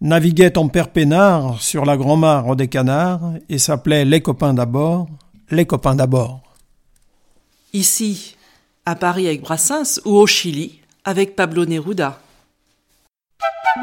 naviguait 0.00 0.56
en 0.56 0.68
perpénard 0.68 1.60
sur 1.60 1.84
la 1.84 1.98
grand-mare 1.98 2.56
des 2.56 2.68
canards 2.68 3.34
et 3.50 3.58
s'appelait 3.58 4.06
Les 4.06 4.22
copains 4.22 4.54
d'abord, 4.54 5.06
les 5.50 5.66
copains 5.66 5.96
d'abord. 5.96 6.40
Ici, 7.74 8.36
à 8.86 8.94
Paris 8.94 9.26
avec 9.26 9.42
Brassens 9.42 10.00
ou 10.06 10.16
au 10.16 10.26
Chili 10.26 10.80
avec 11.04 11.36
Pablo 11.36 11.66
Neruda. 11.66 12.21
Quand 13.74 13.78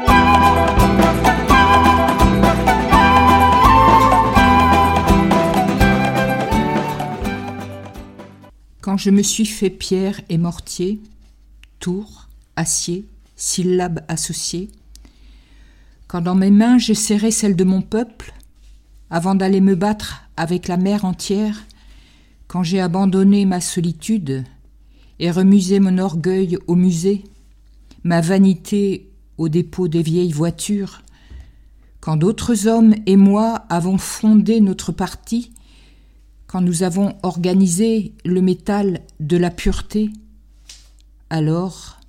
je 8.96 9.10
me 9.10 9.22
suis 9.22 9.46
fait 9.46 9.70
pierre 9.70 10.20
et 10.28 10.38
mortier, 10.38 11.00
tour, 11.80 12.28
acier, 12.54 13.04
syllabe 13.34 14.00
associée. 14.06 14.68
quand 16.06 16.20
dans 16.20 16.36
mes 16.36 16.52
mains 16.52 16.78
j'ai 16.78 16.94
serré 16.94 17.32
celle 17.32 17.56
de 17.56 17.64
mon 17.64 17.82
peuple, 17.82 18.32
avant 19.10 19.34
d'aller 19.34 19.60
me 19.60 19.74
battre 19.74 20.22
avec 20.36 20.68
la 20.68 20.76
mer 20.76 21.04
entière, 21.04 21.64
quand 22.46 22.62
j'ai 22.62 22.80
abandonné 22.80 23.44
ma 23.44 23.60
solitude 23.60 24.44
et 25.18 25.32
remusé 25.32 25.80
mon 25.80 25.98
orgueil 25.98 26.58
au 26.68 26.76
musée, 26.76 27.24
ma 28.04 28.20
vanité 28.20 29.09
au 29.40 29.48
dépôt 29.48 29.88
des 29.88 30.02
vieilles 30.02 30.32
voitures, 30.32 31.00
quand 32.00 32.18
d'autres 32.18 32.66
hommes 32.66 32.94
et 33.06 33.16
moi 33.16 33.64
avons 33.70 33.96
fondé 33.96 34.60
notre 34.60 34.92
parti, 34.92 35.50
quand 36.46 36.60
nous 36.60 36.82
avons 36.82 37.16
organisé 37.22 38.12
le 38.26 38.42
métal 38.42 39.00
de 39.18 39.38
la 39.38 39.50
pureté, 39.50 40.10
alors 41.30 42.00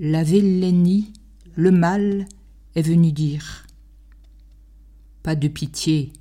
la 0.00 0.24
vélénie, 0.24 1.12
le 1.54 1.70
mal, 1.70 2.26
est 2.74 2.82
venu 2.82 3.12
dire 3.12 3.64
Pas 5.22 5.36
de 5.36 5.46
pitié, 5.46 6.12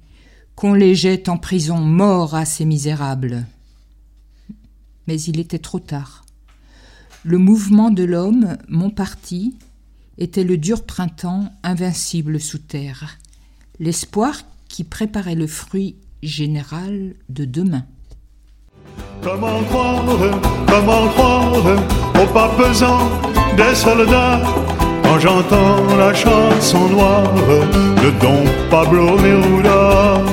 qu'on 0.54 0.76
les 0.76 0.94
jette 0.94 1.28
en 1.28 1.40
prison 1.40 1.80
morts 1.80 2.36
à 2.36 2.46
ces 2.46 2.66
misérables. 2.66 3.48
Mais 5.08 5.20
il 5.20 5.40
était 5.40 5.58
trop 5.58 5.80
tard. 5.80 6.24
Le 7.24 7.40
mouvement 7.40 7.90
de 7.90 8.04
l'homme, 8.04 8.60
mon 8.68 8.92
parti, 8.92 9.56
était 10.22 10.44
le 10.44 10.58
dur 10.58 10.84
printemps 10.84 11.52
invincible 11.64 12.40
sous 12.40 12.60
terre, 12.60 13.18
l'espoir 13.80 14.36
qui 14.70 14.84
préparait 14.84 15.34
le 15.34 15.48
fruit 15.48 15.96
général 16.22 17.16
de 17.30 17.44
demain. 17.44 17.86
Comment 19.24 19.64
croire, 19.64 20.06
comment 20.68 21.08
croire 21.08 21.54
au 22.22 22.28
pas 22.28 22.50
pesant 22.56 23.10
des 23.58 23.74
soldats? 23.74 24.44
Quand 25.02 25.18
j'entends 25.18 25.96
la 25.98 26.14
chanson 26.14 26.88
noire 26.90 27.34
de 27.34 28.12
Don 28.22 28.44
Pablo 28.70 29.20
Neruda. 29.20 30.24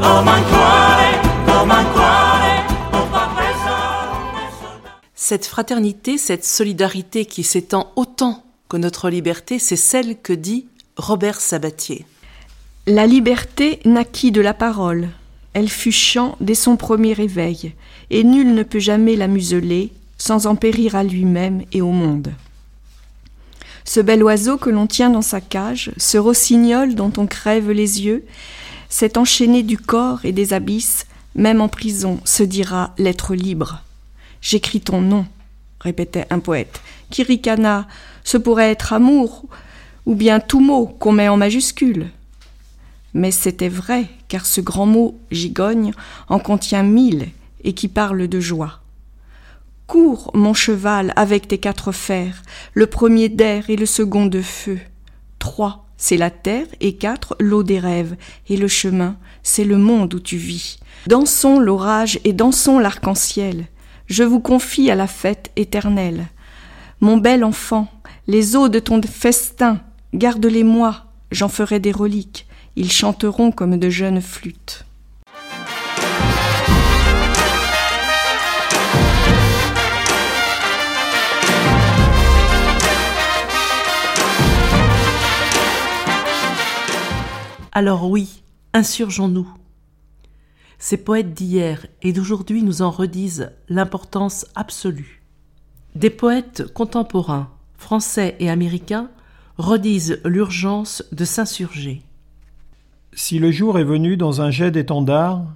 Comment 0.00 0.42
croire, 0.50 1.00
comment 1.46 1.84
croire 1.92 2.66
au 2.92 3.06
pas 3.12 3.30
pesant 3.36 4.34
des 4.34 4.50
soldats? 4.60 5.00
Cette 5.14 5.46
fraternité, 5.46 6.18
cette 6.18 6.44
solidarité 6.44 7.24
qui 7.24 7.44
s'étend 7.44 7.92
autant 7.94 8.42
que 8.68 8.76
notre 8.76 9.10
liberté, 9.10 9.58
c'est 9.58 9.76
celle 9.76 10.20
que 10.20 10.32
dit 10.32 10.66
Robert 10.96 11.40
Sabatier. 11.40 12.04
La 12.86 13.06
liberté 13.06 13.80
naquit 13.84 14.32
de 14.32 14.40
la 14.40 14.54
parole. 14.54 15.08
Elle 15.54 15.68
fut 15.68 15.92
chant 15.92 16.36
dès 16.40 16.54
son 16.54 16.76
premier 16.76 17.12
réveil, 17.12 17.74
et 18.10 18.24
nul 18.24 18.54
ne 18.54 18.62
peut 18.62 18.78
jamais 18.78 19.16
la 19.16 19.28
museler 19.28 19.92
sans 20.18 20.46
en 20.46 20.56
périr 20.56 20.96
à 20.96 21.04
lui-même 21.04 21.62
et 21.72 21.80
au 21.80 21.92
monde. 21.92 22.32
Ce 23.84 24.00
bel 24.00 24.22
oiseau 24.22 24.58
que 24.58 24.68
l'on 24.68 24.86
tient 24.86 25.10
dans 25.10 25.22
sa 25.22 25.40
cage, 25.40 25.92
ce 25.96 26.18
rossignol 26.18 26.94
dont 26.94 27.12
on 27.16 27.26
crève 27.26 27.70
les 27.70 28.02
yeux, 28.02 28.24
cet 28.90 29.16
enchaîné 29.16 29.62
du 29.62 29.78
corps 29.78 30.24
et 30.24 30.32
des 30.32 30.52
abysses, 30.52 31.06
même 31.34 31.60
en 31.60 31.68
prison, 31.68 32.20
se 32.24 32.42
dira 32.42 32.92
l'être 32.98 33.34
libre. 33.34 33.82
J'écris 34.42 34.80
ton 34.80 35.00
nom, 35.00 35.26
répétait 35.80 36.26
un 36.30 36.38
poète, 36.38 36.80
qui 37.10 37.22
ricana, 37.22 37.86
ce 38.28 38.36
pourrait 38.36 38.70
être 38.70 38.92
amour, 38.92 39.46
ou 40.04 40.14
bien 40.14 40.38
tout 40.38 40.60
mot 40.60 40.84
qu'on 40.84 41.12
met 41.12 41.30
en 41.30 41.38
majuscule. 41.38 42.10
Mais 43.14 43.30
c'était 43.30 43.70
vrai, 43.70 44.04
car 44.28 44.44
ce 44.44 44.60
grand 44.60 44.84
mot 44.84 45.18
gigogne 45.30 45.92
en 46.28 46.38
contient 46.38 46.82
mille 46.82 47.28
et 47.64 47.72
qui 47.72 47.88
parle 47.88 48.28
de 48.28 48.38
joie. 48.38 48.80
Cours, 49.86 50.30
mon 50.34 50.52
cheval, 50.52 51.14
avec 51.16 51.48
tes 51.48 51.56
quatre 51.56 51.90
fers, 51.90 52.42
le 52.74 52.86
premier 52.86 53.30
d'air 53.30 53.70
et 53.70 53.76
le 53.76 53.86
second 53.86 54.26
de 54.26 54.42
feu. 54.42 54.78
Trois, 55.38 55.86
c'est 55.96 56.18
la 56.18 56.28
terre, 56.28 56.66
et 56.82 56.96
quatre, 56.96 57.34
l'eau 57.40 57.62
des 57.62 57.78
rêves, 57.78 58.14
et 58.50 58.58
le 58.58 58.68
chemin, 58.68 59.16
c'est 59.42 59.64
le 59.64 59.78
monde 59.78 60.12
où 60.12 60.20
tu 60.20 60.36
vis. 60.36 60.80
Dansons 61.06 61.58
l'orage 61.58 62.20
et 62.24 62.34
dansons 62.34 62.78
l'arc-en-ciel. 62.78 63.68
Je 64.04 64.22
vous 64.22 64.40
confie 64.40 64.90
à 64.90 64.94
la 64.94 65.06
fête 65.06 65.50
éternelle. 65.56 66.26
Mon 67.00 67.16
bel 67.16 67.42
enfant, 67.42 67.88
les 68.28 68.56
eaux 68.56 68.68
de 68.68 68.78
ton 68.78 69.00
festin, 69.00 69.80
garde-les-moi, 70.12 71.06
j'en 71.32 71.48
ferai 71.48 71.80
des 71.80 71.92
reliques. 71.92 72.46
Ils 72.76 72.92
chanteront 72.92 73.50
comme 73.50 73.78
de 73.78 73.88
jeunes 73.88 74.20
flûtes. 74.20 74.84
Alors 87.72 88.10
oui, 88.10 88.42
insurgeons-nous. 88.74 89.48
Ces 90.78 90.98
poètes 90.98 91.32
d'hier 91.32 91.86
et 92.02 92.12
d'aujourd'hui 92.12 92.62
nous 92.62 92.82
en 92.82 92.90
redisent 92.90 93.52
l'importance 93.70 94.46
absolue. 94.54 95.22
Des 95.94 96.10
poètes 96.10 96.72
contemporains, 96.74 97.50
français 97.78 98.36
et 98.40 98.50
américains, 98.50 99.08
redisent 99.56 100.20
l'urgence 100.24 101.02
de 101.12 101.24
s'insurger. 101.24 102.02
Si 103.14 103.38
le 103.38 103.50
jour 103.50 103.78
est 103.78 103.84
venu 103.84 104.16
dans 104.16 104.42
un 104.42 104.50
jet 104.50 104.70
d'étendard, 104.70 105.46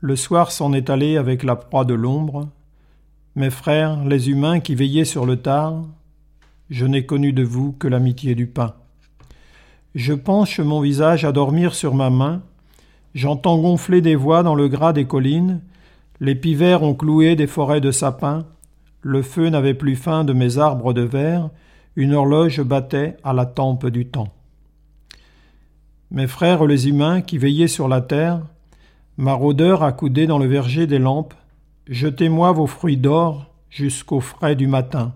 le 0.00 0.16
soir 0.16 0.52
s'en 0.52 0.72
est 0.72 0.88
allé 0.88 1.16
avec 1.16 1.42
la 1.42 1.56
proie 1.56 1.84
de 1.84 1.94
l'ombre, 1.94 2.48
mes 3.34 3.50
frères, 3.50 4.04
les 4.04 4.30
humains 4.30 4.60
qui 4.60 4.74
veillaient 4.74 5.04
sur 5.04 5.26
le 5.26 5.36
tard, 5.36 5.82
je 6.70 6.86
n'ai 6.86 7.04
connu 7.04 7.32
de 7.32 7.42
vous 7.42 7.72
que 7.72 7.88
l'amitié 7.88 8.34
du 8.34 8.46
pain. 8.46 8.74
Je 9.94 10.12
penche 10.12 10.60
mon 10.60 10.80
visage 10.80 11.24
à 11.24 11.32
dormir 11.32 11.74
sur 11.74 11.94
ma 11.94 12.10
main, 12.10 12.42
j'entends 13.14 13.58
gonfler 13.58 14.00
des 14.00 14.14
voix 14.14 14.42
dans 14.42 14.54
le 14.54 14.68
gras 14.68 14.92
des 14.92 15.06
collines, 15.06 15.60
les 16.20 16.34
pivers 16.34 16.82
ont 16.82 16.94
cloué 16.94 17.36
des 17.36 17.46
forêts 17.46 17.80
de 17.80 17.90
sapins, 17.90 18.46
le 19.04 19.20
feu 19.20 19.50
n'avait 19.50 19.74
plus 19.74 19.96
faim 19.96 20.24
de 20.24 20.32
mes 20.32 20.56
arbres 20.58 20.94
de 20.94 21.02
verre, 21.02 21.50
une 21.94 22.14
horloge 22.14 22.62
battait 22.62 23.18
à 23.22 23.34
la 23.34 23.44
tempe 23.44 23.86
du 23.86 24.06
temps. 24.06 24.32
Mes 26.10 26.26
frères 26.26 26.64
les 26.64 26.88
humains 26.88 27.20
qui 27.20 27.36
veillaient 27.36 27.68
sur 27.68 27.86
la 27.86 28.00
terre, 28.00 28.40
maraudeurs 29.18 29.82
accoudés 29.82 30.26
dans 30.26 30.38
le 30.38 30.46
verger 30.46 30.86
des 30.86 30.98
lampes, 30.98 31.34
jetez-moi 31.86 32.52
vos 32.52 32.66
fruits 32.66 32.96
d'or 32.96 33.52
jusqu'au 33.68 34.20
frais 34.20 34.56
du 34.56 34.66
matin. 34.66 35.12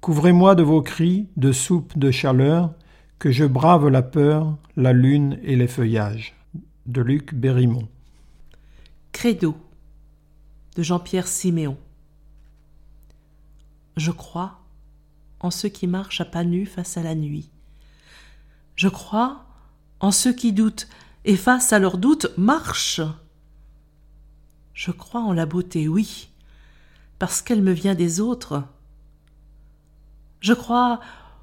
Couvrez-moi 0.00 0.54
de 0.54 0.62
vos 0.62 0.80
cris 0.80 1.26
de 1.36 1.50
soupe 1.50 1.98
de 1.98 2.12
chaleur, 2.12 2.72
que 3.18 3.32
je 3.32 3.44
brave 3.44 3.88
la 3.88 4.02
peur, 4.02 4.56
la 4.76 4.92
lune 4.92 5.38
et 5.42 5.56
les 5.56 5.66
feuillages. 5.66 6.34
De 6.86 7.02
Luc 7.02 7.34
Berrimont. 7.34 7.88
Credo 9.12 9.54
de 10.76 10.82
Jean-Pierre 10.82 11.26
Siméon. 11.26 11.76
Je 14.00 14.12
crois 14.12 14.58
en 15.40 15.50
ceux 15.50 15.68
qui 15.68 15.86
marchent 15.86 16.22
à 16.22 16.24
pas 16.24 16.42
nus 16.42 16.64
face 16.64 16.96
à 16.96 17.02
la 17.02 17.14
nuit. 17.14 17.50
Je 18.74 18.88
crois 18.88 19.44
en 20.00 20.10
ceux 20.10 20.32
qui 20.32 20.54
doutent 20.54 20.88
et 21.26 21.36
face 21.36 21.74
à 21.74 21.78
leurs 21.78 21.98
doutes 21.98 22.28
marchent. 22.38 23.02
Je 24.72 24.90
crois 24.90 25.20
en 25.20 25.34
la 25.34 25.44
beauté, 25.44 25.86
oui, 25.86 26.30
parce 27.18 27.42
qu'elle 27.42 27.60
me 27.60 27.72
vient 27.72 27.94
des 27.94 28.20
autres. 28.20 28.64
Je 30.40 30.54
crois 30.54 31.00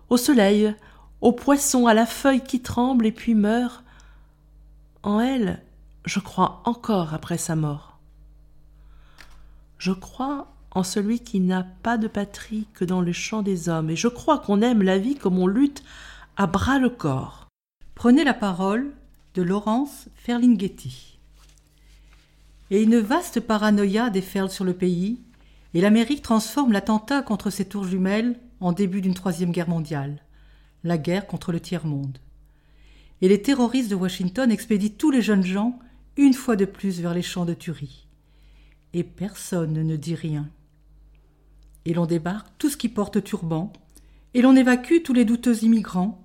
au 0.10 0.18
soleil, 0.18 0.76
au 1.22 1.34
poisson, 1.34 1.86
à 1.86 1.94
la 1.94 2.08
feuille 2.08 2.44
qui 2.44 2.64
tremble 2.64 3.06
et 3.06 3.12
puis 3.12 3.36
meurt. 3.36 3.84
En 5.04 5.20
elle, 5.20 5.64
je 6.06 6.20
crois 6.20 6.64
encore 6.66 7.14
après 7.14 7.38
sa 7.38 7.56
mort. 7.56 8.00
Je 9.78 9.92
crois 9.92 10.57
en 10.72 10.84
celui 10.84 11.20
qui 11.20 11.40
n'a 11.40 11.64
pas 11.64 11.98
de 11.98 12.08
patrie 12.08 12.68
que 12.74 12.86
dans 12.86 13.02
le 13.02 13.12
champ 13.12 13.42
des 13.42 13.70
hommes, 13.70 13.90
et 13.90 13.96
je 13.96 14.08
crois 14.08 14.40
qu'on 14.40 14.62
aime 14.62 14.84
la 14.84 14.98
vie 14.98 15.16
comme 15.16 15.40
on 15.40 15.48
lutte 15.48 15.84
à 16.36 16.48
bras 16.48 16.80
le 16.80 16.90
corps. 16.90 17.48
Prenez 17.96 18.24
la 18.24 18.34
parole 18.34 18.94
de 19.34 19.42
Laurence 19.42 20.08
Ferlinghetti. 20.16 21.18
Et 22.70 22.84
une 22.84 23.00
vaste 23.00 23.40
paranoïa 23.40 24.10
déferle 24.10 24.50
sur 24.50 24.66
le 24.66 24.74
pays, 24.74 25.22
et 25.74 25.82
l'Amérique 25.82 26.22
transforme 26.22 26.74
l'attentat 26.74 27.22
contre 27.22 27.50
ses 27.50 27.66
tours 27.66 27.86
jumelles 27.86 28.40
en 28.60 28.72
début 28.72 29.02
d'une 29.02 29.14
troisième 29.14 29.52
guerre 29.52 29.70
mondiale, 29.70 30.22
la 30.84 30.98
guerre 30.98 31.28
contre 31.28 31.52
le 31.52 31.60
tiers-monde. 31.60 32.18
Et 33.22 33.28
les 33.28 33.42
terroristes 33.42 33.90
de 33.90 33.96
Washington 33.96 34.52
expédient 34.52 34.94
tous 34.98 35.12
les 35.12 35.22
jeunes 35.22 35.46
gens 35.46 35.80
une 36.18 36.34
fois 36.34 36.56
de 36.56 36.66
plus 36.66 37.00
vers 37.00 37.14
les 37.14 37.22
champs 37.22 37.46
de 37.46 37.54
tuerie. 37.54 38.08
Et 38.94 39.04
personne 39.04 39.74
ne 39.74 39.96
dit 39.96 40.16
rien. 40.16 40.50
Et 41.88 41.94
l'on 41.94 42.06
débarque 42.06 42.50
tout 42.58 42.70
ce 42.70 42.76
qui 42.76 42.90
porte 42.90 43.24
turban, 43.24 43.72
et 44.34 44.42
l'on 44.42 44.58
évacue 44.58 45.02
tous 45.06 45.14
les 45.14 45.24
douteux 45.24 45.64
immigrants, 45.64 46.22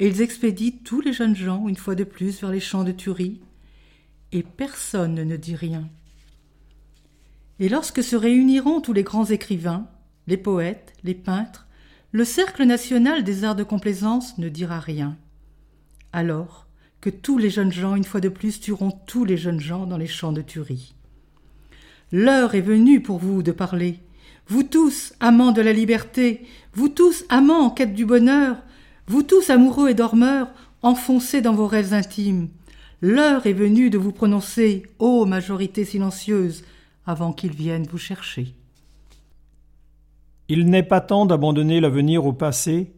et 0.00 0.08
ils 0.08 0.22
expédient 0.22 0.72
tous 0.82 1.00
les 1.00 1.12
jeunes 1.12 1.36
gens 1.36 1.68
une 1.68 1.76
fois 1.76 1.94
de 1.94 2.02
plus 2.02 2.40
vers 2.40 2.50
les 2.50 2.58
champs 2.58 2.82
de 2.82 2.90
tuerie, 2.90 3.40
et 4.32 4.42
personne 4.42 5.14
ne 5.14 5.36
dit 5.36 5.54
rien. 5.54 5.88
Et 7.60 7.68
lorsque 7.68 8.02
se 8.02 8.16
réuniront 8.16 8.80
tous 8.80 8.92
les 8.92 9.04
grands 9.04 9.26
écrivains, 9.26 9.86
les 10.26 10.36
poètes, 10.36 10.94
les 11.04 11.14
peintres, 11.14 11.68
le 12.10 12.24
cercle 12.24 12.64
national 12.64 13.22
des 13.22 13.44
arts 13.44 13.54
de 13.54 13.62
complaisance 13.62 14.36
ne 14.38 14.48
dira 14.48 14.80
rien. 14.80 15.16
Alors 16.12 16.66
que 17.00 17.08
tous 17.08 17.38
les 17.38 17.50
jeunes 17.50 17.72
gens, 17.72 17.94
une 17.94 18.02
fois 18.02 18.20
de 18.20 18.28
plus, 18.28 18.58
tueront 18.58 18.90
tous 19.06 19.24
les 19.24 19.36
jeunes 19.36 19.60
gens 19.60 19.86
dans 19.86 19.96
les 19.96 20.08
champs 20.08 20.32
de 20.32 20.42
tuerie. 20.42 20.96
L'heure 22.10 22.56
est 22.56 22.60
venue 22.60 23.00
pour 23.00 23.18
vous 23.18 23.44
de 23.44 23.52
parler. 23.52 24.00
Vous 24.52 24.64
tous, 24.64 25.14
amants 25.18 25.52
de 25.52 25.62
la 25.62 25.72
liberté, 25.72 26.42
vous 26.74 26.90
tous, 26.90 27.24
amants 27.30 27.64
en 27.64 27.70
quête 27.70 27.94
du 27.94 28.04
bonheur, 28.04 28.58
vous 29.06 29.22
tous, 29.22 29.48
amoureux 29.48 29.88
et 29.88 29.94
dormeurs, 29.94 30.48
enfoncés 30.82 31.40
dans 31.40 31.54
vos 31.54 31.66
rêves 31.66 31.94
intimes. 31.94 32.50
L'heure 33.00 33.46
est 33.46 33.54
venue 33.54 33.88
de 33.88 33.96
vous 33.96 34.12
prononcer, 34.12 34.82
ô 34.98 35.24
majorité 35.24 35.86
silencieuse, 35.86 36.64
avant 37.06 37.32
qu'ils 37.32 37.54
viennent 37.54 37.86
vous 37.90 37.96
chercher. 37.96 38.54
Il 40.48 40.66
n'est 40.66 40.82
pas 40.82 41.00
temps 41.00 41.24
d'abandonner 41.24 41.80
l'avenir 41.80 42.26
au 42.26 42.34
passé, 42.34 42.92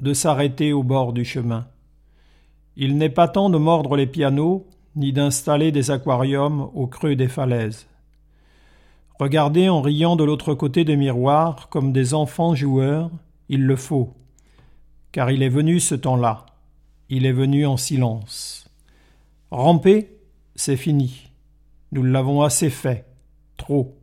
de 0.00 0.12
s'arrêter 0.12 0.74
au 0.74 0.82
bord 0.82 1.14
du 1.14 1.24
chemin. 1.24 1.68
Il 2.76 2.98
n'est 2.98 3.08
pas 3.08 3.28
temps 3.28 3.48
de 3.48 3.56
mordre 3.56 3.96
les 3.96 4.06
pianos, 4.06 4.66
ni 4.94 5.14
d'installer 5.14 5.72
des 5.72 5.90
aquariums 5.90 6.68
au 6.74 6.86
creux 6.86 7.16
des 7.16 7.28
falaises. 7.28 7.86
Regardez 9.22 9.68
en 9.68 9.80
riant 9.80 10.16
de 10.16 10.24
l'autre 10.24 10.52
côté 10.52 10.84
des 10.84 10.96
miroirs 10.96 11.68
comme 11.68 11.92
des 11.92 12.12
enfants 12.12 12.56
joueurs, 12.56 13.08
il 13.48 13.62
le 13.62 13.76
faut, 13.76 14.14
car 15.12 15.30
il 15.30 15.44
est 15.44 15.48
venu 15.48 15.78
ce 15.78 15.94
temps-là, 15.94 16.44
il 17.08 17.24
est 17.24 17.32
venu 17.32 17.64
en 17.64 17.76
silence. 17.76 18.68
Ramper, 19.52 20.10
c'est 20.56 20.76
fini, 20.76 21.30
nous 21.92 22.02
l'avons 22.02 22.42
assez 22.42 22.68
fait, 22.68 23.06
trop. 23.56 23.96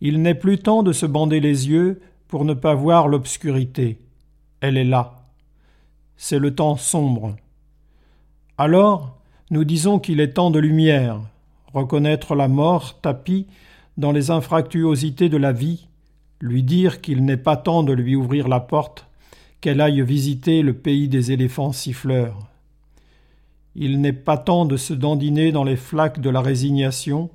Il 0.00 0.22
n'est 0.22 0.34
plus 0.34 0.56
temps 0.56 0.82
de 0.82 0.94
se 0.94 1.04
bander 1.04 1.40
les 1.40 1.68
yeux 1.68 2.00
pour 2.28 2.46
ne 2.46 2.54
pas 2.54 2.74
voir 2.74 3.08
l'obscurité. 3.08 4.00
Elle 4.62 4.78
est 4.78 4.84
là. 4.84 5.16
C'est 6.16 6.38
le 6.38 6.54
temps 6.54 6.78
sombre. 6.78 7.36
Alors, 8.56 9.18
nous 9.50 9.64
disons 9.64 9.98
qu'il 9.98 10.20
est 10.20 10.32
temps 10.32 10.50
de 10.50 10.60
lumière, 10.60 11.20
reconnaître 11.74 12.34
la 12.34 12.48
mort 12.48 13.02
tapie 13.02 13.46
dans 13.98 14.12
les 14.12 14.30
infractuosités 14.30 15.28
de 15.28 15.36
la 15.36 15.52
vie, 15.52 15.88
lui 16.40 16.62
dire 16.62 17.00
qu'il 17.00 17.24
n'est 17.24 17.36
pas 17.36 17.56
temps 17.56 17.82
de 17.82 17.92
lui 17.92 18.14
ouvrir 18.14 18.46
la 18.46 18.60
porte, 18.60 19.08
qu'elle 19.60 19.80
aille 19.80 20.02
visiter 20.02 20.62
le 20.62 20.72
pays 20.72 21.08
des 21.08 21.32
éléphants 21.32 21.72
siffleurs. 21.72 22.46
Il 23.74 24.00
n'est 24.00 24.12
pas 24.12 24.38
temps 24.38 24.64
de 24.66 24.76
se 24.76 24.94
dandiner 24.94 25.50
dans 25.50 25.64
les 25.64 25.76
flaques 25.76 26.20
de 26.20 26.30
la 26.30 26.40
résignation, 26.40 27.28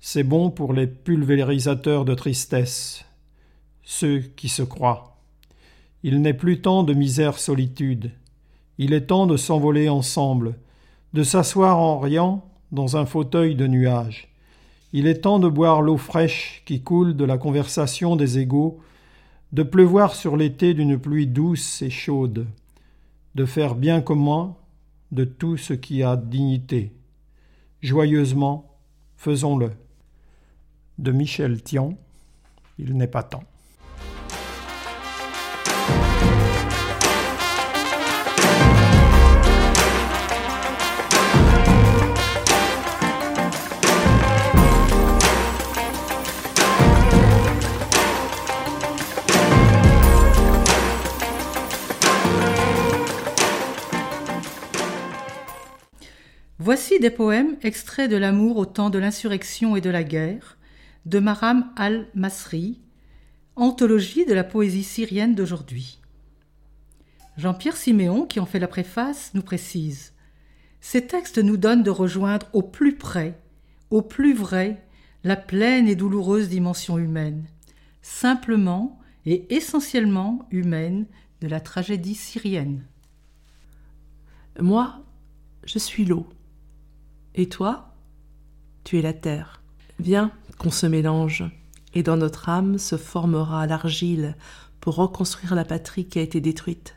c'est 0.00 0.22
bon 0.22 0.50
pour 0.50 0.74
les 0.74 0.86
pulvérisateurs 0.86 2.04
de 2.04 2.14
tristesse, 2.14 3.06
ceux 3.82 4.20
qui 4.20 4.50
se 4.50 4.62
croient. 4.62 5.16
Il 6.02 6.20
n'est 6.20 6.34
plus 6.34 6.60
temps 6.60 6.82
de 6.82 6.94
misère 6.94 7.38
solitude. 7.38 8.10
Il 8.78 8.92
est 8.94 9.06
temps 9.06 9.26
de 9.26 9.36
s'envoler 9.36 9.88
ensemble, 9.88 10.56
de 11.12 11.22
s'asseoir 11.22 11.78
en 11.78 11.98
riant 11.98 12.44
dans 12.72 12.96
un 12.96 13.04
fauteuil 13.04 13.54
de 13.54 13.66
nuages. 13.66 14.29
Il 14.92 15.06
est 15.06 15.22
temps 15.22 15.38
de 15.38 15.48
boire 15.48 15.82
l'eau 15.82 15.96
fraîche 15.96 16.62
qui 16.66 16.82
coule 16.82 17.16
de 17.16 17.24
la 17.24 17.38
conversation 17.38 18.16
des 18.16 18.38
égaux, 18.38 18.80
de 19.52 19.62
pleuvoir 19.62 20.14
sur 20.14 20.36
l'été 20.36 20.74
d'une 20.74 20.98
pluie 20.98 21.26
douce 21.26 21.82
et 21.82 21.90
chaude, 21.90 22.46
de 23.34 23.44
faire 23.44 23.74
bien 23.74 24.00
commun 24.00 24.56
de 25.12 25.24
tout 25.24 25.56
ce 25.56 25.74
qui 25.74 26.02
a 26.02 26.16
dignité. 26.16 26.92
Joyeusement, 27.82 28.76
faisons-le 29.16 29.70
de 30.98 31.12
Michel 31.12 31.62
Thion. 31.62 31.96
Il 32.78 32.96
n'est 32.96 33.06
pas 33.06 33.22
temps. 33.22 33.44
Des 57.00 57.10
poèmes 57.10 57.56
extraits 57.62 58.10
de 58.10 58.16
L'amour 58.16 58.58
au 58.58 58.66
temps 58.66 58.90
de 58.90 58.98
l'insurrection 58.98 59.74
et 59.74 59.80
de 59.80 59.90
la 59.90 60.04
guerre, 60.04 60.58
de 61.06 61.18
Maram 61.18 61.72
al-Masri, 61.76 62.80
anthologie 63.56 64.26
de 64.26 64.34
la 64.34 64.44
poésie 64.44 64.84
syrienne 64.84 65.34
d'aujourd'hui. 65.34 65.98
Jean-Pierre 67.38 67.76
Siméon, 67.76 68.26
qui 68.26 68.38
en 68.38 68.44
fait 68.44 68.58
la 68.58 68.68
préface, 68.68 69.30
nous 69.32 69.42
précise 69.42 70.12
Ces 70.82 71.06
textes 71.06 71.38
nous 71.38 71.56
donnent 71.56 71.82
de 71.82 71.90
rejoindre 71.90 72.46
au 72.52 72.62
plus 72.62 72.96
près, 72.96 73.38
au 73.88 74.02
plus 74.02 74.34
vrai, 74.34 74.86
la 75.24 75.36
pleine 75.36 75.88
et 75.88 75.96
douloureuse 75.96 76.50
dimension 76.50 76.98
humaine, 76.98 77.46
simplement 78.02 78.98
et 79.24 79.54
essentiellement 79.54 80.46
humaine 80.50 81.06
de 81.40 81.48
la 81.48 81.60
tragédie 81.60 82.14
syrienne. 82.14 82.84
Moi, 84.60 85.02
je 85.64 85.78
suis 85.78 86.04
l'eau. 86.04 86.26
Et 87.34 87.48
toi, 87.48 87.94
tu 88.84 88.98
es 88.98 89.02
la 89.02 89.12
terre. 89.12 89.62
Viens, 89.98 90.32
qu'on 90.58 90.70
se 90.70 90.86
mélange, 90.86 91.44
et 91.94 92.02
dans 92.02 92.16
notre 92.16 92.48
âme 92.48 92.78
se 92.78 92.96
formera 92.96 93.66
l'argile 93.66 94.36
pour 94.80 94.96
reconstruire 94.96 95.54
la 95.54 95.64
patrie 95.64 96.06
qui 96.06 96.18
a 96.18 96.22
été 96.22 96.40
détruite. 96.40 96.96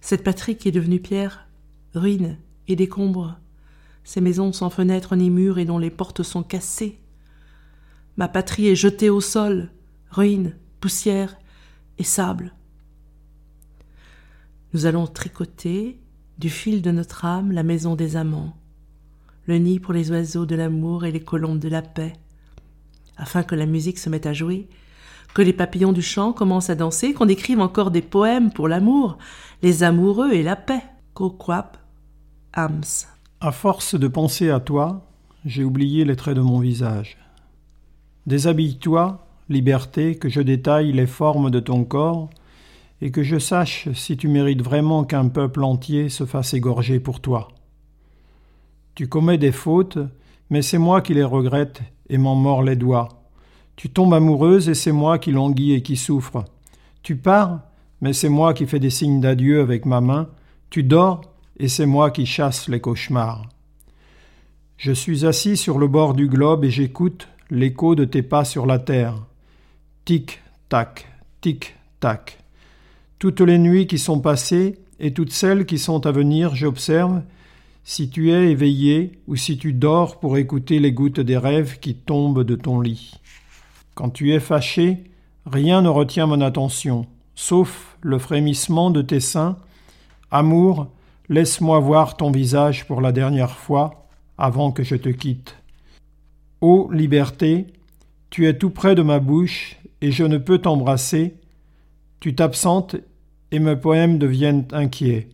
Cette 0.00 0.24
patrie 0.24 0.56
qui 0.56 0.68
est 0.68 0.72
devenue 0.72 1.00
pierre, 1.00 1.48
ruine 1.94 2.38
et 2.68 2.76
décombre, 2.76 3.38
ces 4.04 4.20
maisons 4.20 4.52
sans 4.52 4.70
fenêtres 4.70 5.16
ni 5.16 5.30
murs 5.30 5.58
et 5.58 5.64
dont 5.64 5.78
les 5.78 5.90
portes 5.90 6.22
sont 6.22 6.42
cassées. 6.42 6.98
Ma 8.16 8.28
patrie 8.28 8.68
est 8.68 8.76
jetée 8.76 9.10
au 9.10 9.20
sol, 9.20 9.70
ruine, 10.10 10.56
poussière 10.80 11.36
et 11.98 12.04
sable. 12.04 12.54
Nous 14.72 14.86
allons 14.86 15.06
tricoter 15.06 16.00
du 16.38 16.50
fil 16.50 16.82
de 16.82 16.90
notre 16.90 17.24
âme 17.24 17.52
la 17.52 17.62
maison 17.62 17.94
des 17.96 18.16
amants, 18.16 18.56
le 19.46 19.58
nid 19.58 19.78
pour 19.80 19.92
les 19.92 20.10
oiseaux 20.10 20.46
de 20.46 20.56
l'amour 20.56 21.04
et 21.04 21.12
les 21.12 21.20
colombes 21.20 21.58
de 21.58 21.68
la 21.68 21.82
paix, 21.82 22.14
afin 23.16 23.42
que 23.42 23.54
la 23.54 23.66
musique 23.66 23.98
se 23.98 24.08
mette 24.08 24.26
à 24.26 24.32
jouer, 24.32 24.68
que 25.34 25.42
les 25.42 25.52
papillons 25.52 25.92
du 25.92 26.02
chant 26.02 26.32
commencent 26.32 26.70
à 26.70 26.74
danser, 26.74 27.12
qu'on 27.12 27.28
écrive 27.28 27.60
encore 27.60 27.90
des 27.90 28.02
poèmes 28.02 28.52
pour 28.52 28.68
l'amour, 28.68 29.18
les 29.62 29.82
amoureux 29.82 30.32
et 30.32 30.42
la 30.42 30.56
paix. 30.56 30.82
Coquap, 31.12 31.76
Ams. 32.54 32.82
À 33.40 33.52
force 33.52 33.94
de 33.94 34.08
penser 34.08 34.50
à 34.50 34.60
toi, 34.60 35.06
j'ai 35.44 35.64
oublié 35.64 36.04
les 36.04 36.16
traits 36.16 36.36
de 36.36 36.40
mon 36.40 36.58
visage. 36.58 37.18
Déshabille-toi, 38.26 39.26
liberté, 39.48 40.16
que 40.16 40.28
je 40.28 40.40
détaille 40.40 40.92
les 40.92 41.06
formes 41.06 41.50
de 41.50 41.60
ton 41.60 41.84
corps, 41.84 42.30
et 43.00 43.10
que 43.10 43.22
je 43.22 43.38
sache 43.38 43.88
si 43.92 44.16
tu 44.16 44.28
mérites 44.28 44.62
vraiment 44.62 45.04
qu'un 45.04 45.28
peuple 45.28 45.62
entier 45.62 46.08
se 46.08 46.24
fasse 46.24 46.54
égorger 46.54 47.00
pour 47.00 47.20
toi. 47.20 47.48
Tu 48.94 49.08
commets 49.08 49.38
des 49.38 49.52
fautes, 49.52 49.98
mais 50.50 50.62
c'est 50.62 50.78
moi 50.78 51.00
qui 51.00 51.14
les 51.14 51.24
regrette 51.24 51.82
et 52.08 52.18
m'en 52.18 52.36
mords 52.36 52.62
les 52.62 52.76
doigts. 52.76 53.08
Tu 53.76 53.90
tombes 53.90 54.14
amoureuse 54.14 54.68
et 54.68 54.74
c'est 54.74 54.92
moi 54.92 55.18
qui 55.18 55.32
languis 55.32 55.72
et 55.72 55.82
qui 55.82 55.96
souffre. 55.96 56.44
Tu 57.02 57.16
pars, 57.16 57.60
mais 58.00 58.12
c'est 58.12 58.28
moi 58.28 58.54
qui 58.54 58.66
fais 58.66 58.78
des 58.78 58.90
signes 58.90 59.20
d'adieu 59.20 59.60
avec 59.60 59.84
ma 59.84 60.00
main. 60.00 60.28
Tu 60.70 60.84
dors 60.84 61.22
et 61.58 61.68
c'est 61.68 61.86
moi 61.86 62.10
qui 62.10 62.24
chasse 62.24 62.68
les 62.68 62.80
cauchemars. 62.80 63.48
Je 64.76 64.92
suis 64.92 65.26
assis 65.26 65.56
sur 65.56 65.78
le 65.78 65.88
bord 65.88 66.14
du 66.14 66.28
globe 66.28 66.64
et 66.64 66.70
j'écoute 66.70 67.28
l'écho 67.50 67.94
de 67.94 68.04
tes 68.04 68.22
pas 68.22 68.44
sur 68.44 68.66
la 68.66 68.78
terre. 68.78 69.24
Tic, 70.04 70.40
tac, 70.68 71.08
tic, 71.40 71.74
tac. 71.98 72.38
Toutes 73.18 73.40
les 73.40 73.58
nuits 73.58 73.86
qui 73.86 73.98
sont 73.98 74.20
passées 74.20 74.78
et 75.00 75.12
toutes 75.12 75.32
celles 75.32 75.66
qui 75.66 75.78
sont 75.78 76.06
à 76.06 76.12
venir, 76.12 76.54
j'observe 76.54 77.22
si 77.84 78.08
tu 78.08 78.32
es 78.32 78.50
éveillé 78.50 79.12
ou 79.26 79.36
si 79.36 79.58
tu 79.58 79.74
dors 79.74 80.18
pour 80.18 80.38
écouter 80.38 80.80
les 80.80 80.92
gouttes 80.92 81.20
des 81.20 81.36
rêves 81.36 81.78
qui 81.78 81.94
tombent 81.94 82.42
de 82.42 82.56
ton 82.56 82.80
lit. 82.80 83.20
Quand 83.94 84.10
tu 84.10 84.32
es 84.32 84.40
fâché, 84.40 85.04
rien 85.46 85.82
ne 85.82 85.88
retient 85.88 86.26
mon 86.26 86.40
attention, 86.40 87.06
sauf 87.34 87.96
le 88.00 88.18
frémissement 88.18 88.90
de 88.90 89.02
tes 89.02 89.20
seins. 89.20 89.58
Amour, 90.30 90.88
laisse-moi 91.28 91.78
voir 91.78 92.16
ton 92.16 92.30
visage 92.30 92.86
pour 92.86 93.02
la 93.02 93.12
dernière 93.12 93.56
fois 93.56 94.08
avant 94.38 94.72
que 94.72 94.82
je 94.82 94.96
te 94.96 95.10
quitte. 95.10 95.56
Ô 96.62 96.90
liberté, 96.90 97.66
tu 98.30 98.48
es 98.48 98.56
tout 98.56 98.70
près 98.70 98.94
de 98.94 99.02
ma 99.02 99.20
bouche 99.20 99.76
et 100.00 100.10
je 100.10 100.24
ne 100.24 100.38
peux 100.38 100.58
t'embrasser. 100.58 101.34
Tu 102.18 102.34
t'absentes 102.34 102.96
et 103.50 103.58
mes 103.58 103.76
poèmes 103.76 104.18
deviennent 104.18 104.66
inquiets. 104.72 105.28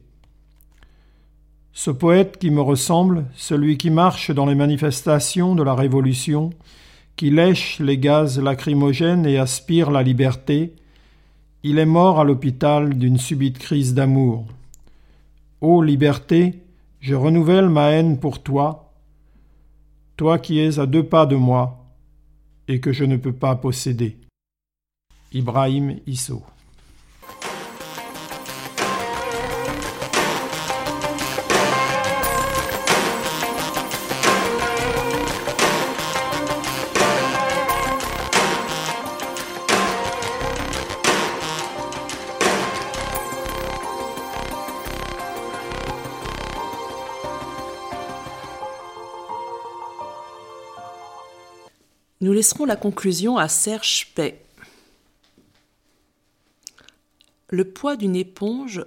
Ce 1.72 1.90
poète 1.90 2.38
qui 2.38 2.50
me 2.50 2.60
ressemble, 2.60 3.26
celui 3.34 3.78
qui 3.78 3.90
marche 3.90 4.30
dans 4.30 4.46
les 4.46 4.54
manifestations 4.54 5.54
de 5.54 5.62
la 5.62 5.74
Révolution, 5.74 6.50
qui 7.16 7.30
lèche 7.30 7.78
les 7.78 7.98
gaz 7.98 8.40
lacrymogènes 8.40 9.26
et 9.26 9.38
aspire 9.38 9.90
la 9.90 10.02
liberté, 10.02 10.74
il 11.62 11.78
est 11.78 11.86
mort 11.86 12.18
à 12.18 12.24
l'hôpital 12.24 12.94
d'une 12.94 13.18
subite 13.18 13.58
crise 13.58 13.94
d'amour. 13.94 14.46
Ô 15.60 15.82
liberté, 15.82 16.62
je 17.00 17.14
renouvelle 17.14 17.68
ma 17.68 17.90
haine 17.90 18.18
pour 18.18 18.42
toi, 18.42 18.92
toi 20.16 20.38
qui 20.38 20.58
es 20.58 20.78
à 20.78 20.86
deux 20.86 21.04
pas 21.04 21.26
de 21.26 21.36
moi 21.36 21.84
et 22.66 22.80
que 22.80 22.92
je 22.92 23.04
ne 23.04 23.16
peux 23.16 23.32
pas 23.32 23.56
posséder. 23.56 24.16
Ibrahim 25.32 25.96
Isso 26.06 26.42
Nous 52.22 52.34
laisserons 52.34 52.66
la 52.66 52.76
conclusion 52.76 53.38
à 53.38 53.48
Serge 53.48 54.12
Pay. 54.14 54.38
Le 57.48 57.64
poids 57.64 57.96
d'une 57.96 58.14
éponge 58.14 58.84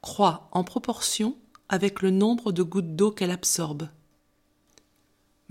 croît 0.00 0.48
en 0.52 0.64
proportion 0.64 1.36
avec 1.68 2.00
le 2.00 2.10
nombre 2.10 2.50
de 2.50 2.62
gouttes 2.62 2.96
d'eau 2.96 3.10
qu'elle 3.10 3.30
absorbe. 3.30 3.90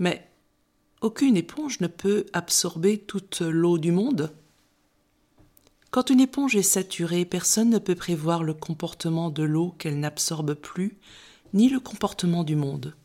Mais 0.00 0.28
aucune 1.00 1.36
éponge 1.36 1.78
ne 1.78 1.86
peut 1.86 2.26
absorber 2.32 2.98
toute 2.98 3.40
l'eau 3.40 3.78
du 3.78 3.92
monde. 3.92 4.32
Quand 5.92 6.10
une 6.10 6.20
éponge 6.20 6.56
est 6.56 6.62
saturée, 6.62 7.24
personne 7.24 7.70
ne 7.70 7.78
peut 7.78 7.94
prévoir 7.94 8.42
le 8.42 8.52
comportement 8.52 9.30
de 9.30 9.44
l'eau 9.44 9.76
qu'elle 9.78 10.00
n'absorbe 10.00 10.54
plus, 10.54 10.98
ni 11.54 11.68
le 11.68 11.78
comportement 11.78 12.42
du 12.42 12.56
monde. 12.56 12.96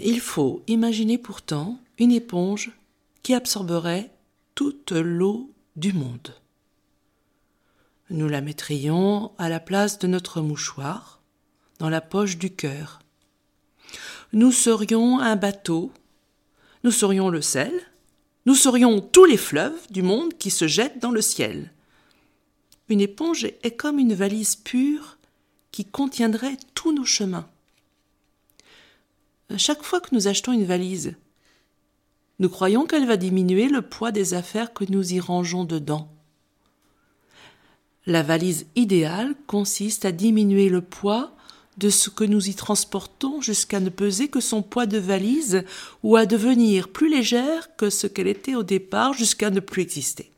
Il 0.00 0.20
faut 0.20 0.62
imaginer 0.68 1.18
pourtant 1.18 1.78
une 1.98 2.12
éponge 2.12 2.72
qui 3.22 3.34
absorberait 3.34 4.10
toute 4.54 4.92
l'eau 4.92 5.50
du 5.76 5.92
monde. 5.92 6.34
Nous 8.10 8.28
la 8.28 8.40
mettrions 8.40 9.32
à 9.38 9.48
la 9.48 9.60
place 9.60 9.98
de 9.98 10.06
notre 10.06 10.40
mouchoir, 10.40 11.20
dans 11.78 11.88
la 11.88 12.00
poche 12.00 12.38
du 12.38 12.50
cœur. 12.50 13.00
Nous 14.32 14.52
serions 14.52 15.18
un 15.20 15.36
bateau, 15.36 15.92
nous 16.84 16.90
serions 16.90 17.28
le 17.28 17.42
sel, 17.42 17.72
nous 18.46 18.54
serions 18.54 19.00
tous 19.00 19.24
les 19.24 19.36
fleuves 19.36 19.80
du 19.90 20.02
monde 20.02 20.34
qui 20.34 20.50
se 20.50 20.66
jettent 20.66 21.00
dans 21.00 21.10
le 21.10 21.22
ciel. 21.22 21.70
Une 22.88 23.00
éponge 23.00 23.44
est 23.44 23.76
comme 23.76 23.98
une 23.98 24.14
valise 24.14 24.56
pure 24.56 25.18
qui 25.70 25.84
contiendrait 25.84 26.56
tous 26.74 26.92
nos 26.92 27.04
chemins 27.04 27.48
chaque 29.58 29.82
fois 29.82 30.00
que 30.00 30.14
nous 30.14 30.28
achetons 30.28 30.52
une 30.52 30.64
valise. 30.64 31.14
Nous 32.38 32.48
croyons 32.48 32.86
qu'elle 32.86 33.06
va 33.06 33.16
diminuer 33.16 33.68
le 33.68 33.82
poids 33.82 34.12
des 34.12 34.34
affaires 34.34 34.72
que 34.72 34.84
nous 34.88 35.12
y 35.12 35.20
rangeons 35.20 35.64
dedans. 35.64 36.08
La 38.06 38.22
valise 38.22 38.66
idéale 38.74 39.34
consiste 39.46 40.04
à 40.04 40.12
diminuer 40.12 40.68
le 40.68 40.80
poids 40.80 41.36
de 41.78 41.88
ce 41.88 42.10
que 42.10 42.24
nous 42.24 42.48
y 42.48 42.54
transportons 42.54 43.40
jusqu'à 43.40 43.80
ne 43.80 43.88
peser 43.88 44.28
que 44.28 44.40
son 44.40 44.62
poids 44.62 44.86
de 44.86 44.98
valise 44.98 45.64
ou 46.02 46.16
à 46.16 46.26
devenir 46.26 46.88
plus 46.88 47.08
légère 47.08 47.76
que 47.76 47.90
ce 47.90 48.06
qu'elle 48.06 48.26
était 48.26 48.54
au 48.54 48.62
départ 48.62 49.14
jusqu'à 49.14 49.50
ne 49.50 49.60
plus 49.60 49.82
exister. 49.82 50.30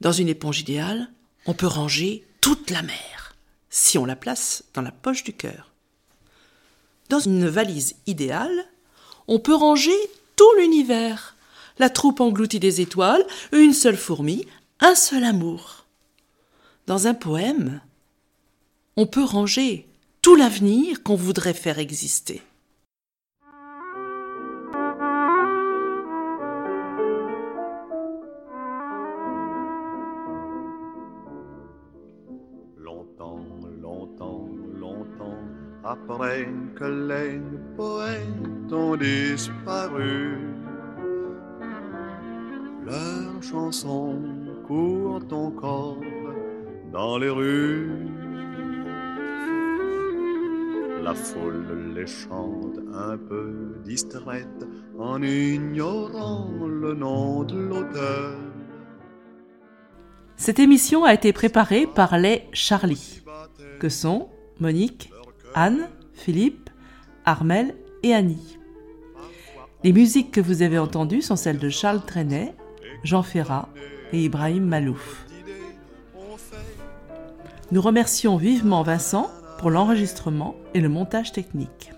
Dans 0.00 0.12
une 0.12 0.28
éponge 0.28 0.60
idéale, 0.60 1.10
on 1.46 1.54
peut 1.54 1.66
ranger 1.66 2.24
toute 2.40 2.70
la 2.70 2.82
mer 2.82 3.34
si 3.68 3.98
on 3.98 4.04
la 4.04 4.16
place 4.16 4.64
dans 4.72 4.82
la 4.82 4.92
poche 4.92 5.24
du 5.24 5.32
cœur. 5.32 5.73
Dans 7.08 7.20
une 7.20 7.46
valise 7.46 7.96
idéale, 8.06 8.64
on 9.28 9.38
peut 9.38 9.54
ranger 9.54 9.96
tout 10.36 10.52
l'univers. 10.58 11.36
La 11.78 11.90
troupe 11.90 12.20
engloutit 12.20 12.60
des 12.60 12.80
étoiles, 12.80 13.24
une 13.52 13.72
seule 13.72 13.96
fourmi, 13.96 14.46
un 14.80 14.94
seul 14.94 15.24
amour. 15.24 15.86
Dans 16.86 17.06
un 17.06 17.14
poème, 17.14 17.80
on 18.96 19.06
peut 19.06 19.24
ranger 19.24 19.88
tout 20.22 20.36
l'avenir 20.36 21.02
qu'on 21.02 21.16
voudrait 21.16 21.54
faire 21.54 21.78
exister. 21.78 22.42
Après 36.14 36.48
que 36.76 36.84
les 36.84 37.40
poètes 37.76 38.72
ont 38.72 38.96
disparu. 38.96 40.38
Leurs 42.84 43.42
chansons 43.42 44.22
courent 44.66 45.22
encore 45.32 45.98
dans 46.92 47.18
les 47.18 47.30
rues. 47.30 47.90
La 51.02 51.14
foule 51.14 51.92
les 51.94 52.06
chante 52.06 52.78
un 52.94 53.16
peu 53.18 53.74
distraite 53.84 54.64
en 54.98 55.22
ignorant 55.22 56.48
le 56.66 56.94
nom 56.94 57.42
de 57.42 57.58
l'auteur. 57.58 58.38
Cette 60.36 60.58
émission 60.58 61.04
a 61.04 61.12
été 61.12 61.32
préparée 61.32 61.86
par 61.86 62.18
les 62.18 62.44
Charlie, 62.52 63.22
que 63.80 63.88
sont 63.88 64.28
Monique, 64.60 65.10
Anne, 65.54 65.88
Philippe, 66.14 66.70
Armel 67.24 67.74
et 68.02 68.14
Annie. 68.14 68.58
Les 69.82 69.92
musiques 69.92 70.30
que 70.30 70.40
vous 70.40 70.62
avez 70.62 70.78
entendues 70.78 71.22
sont 71.22 71.36
celles 71.36 71.58
de 71.58 71.68
Charles 71.68 72.00
Trenet, 72.00 72.54
Jean 73.02 73.22
Ferrat 73.22 73.68
et 74.12 74.22
Ibrahim 74.24 74.64
Malouf. 74.64 75.26
Nous 77.70 77.80
remercions 77.80 78.36
vivement 78.36 78.82
Vincent 78.82 79.28
pour 79.58 79.70
l'enregistrement 79.70 80.54
et 80.74 80.80
le 80.80 80.88
montage 80.88 81.32
technique. 81.32 81.90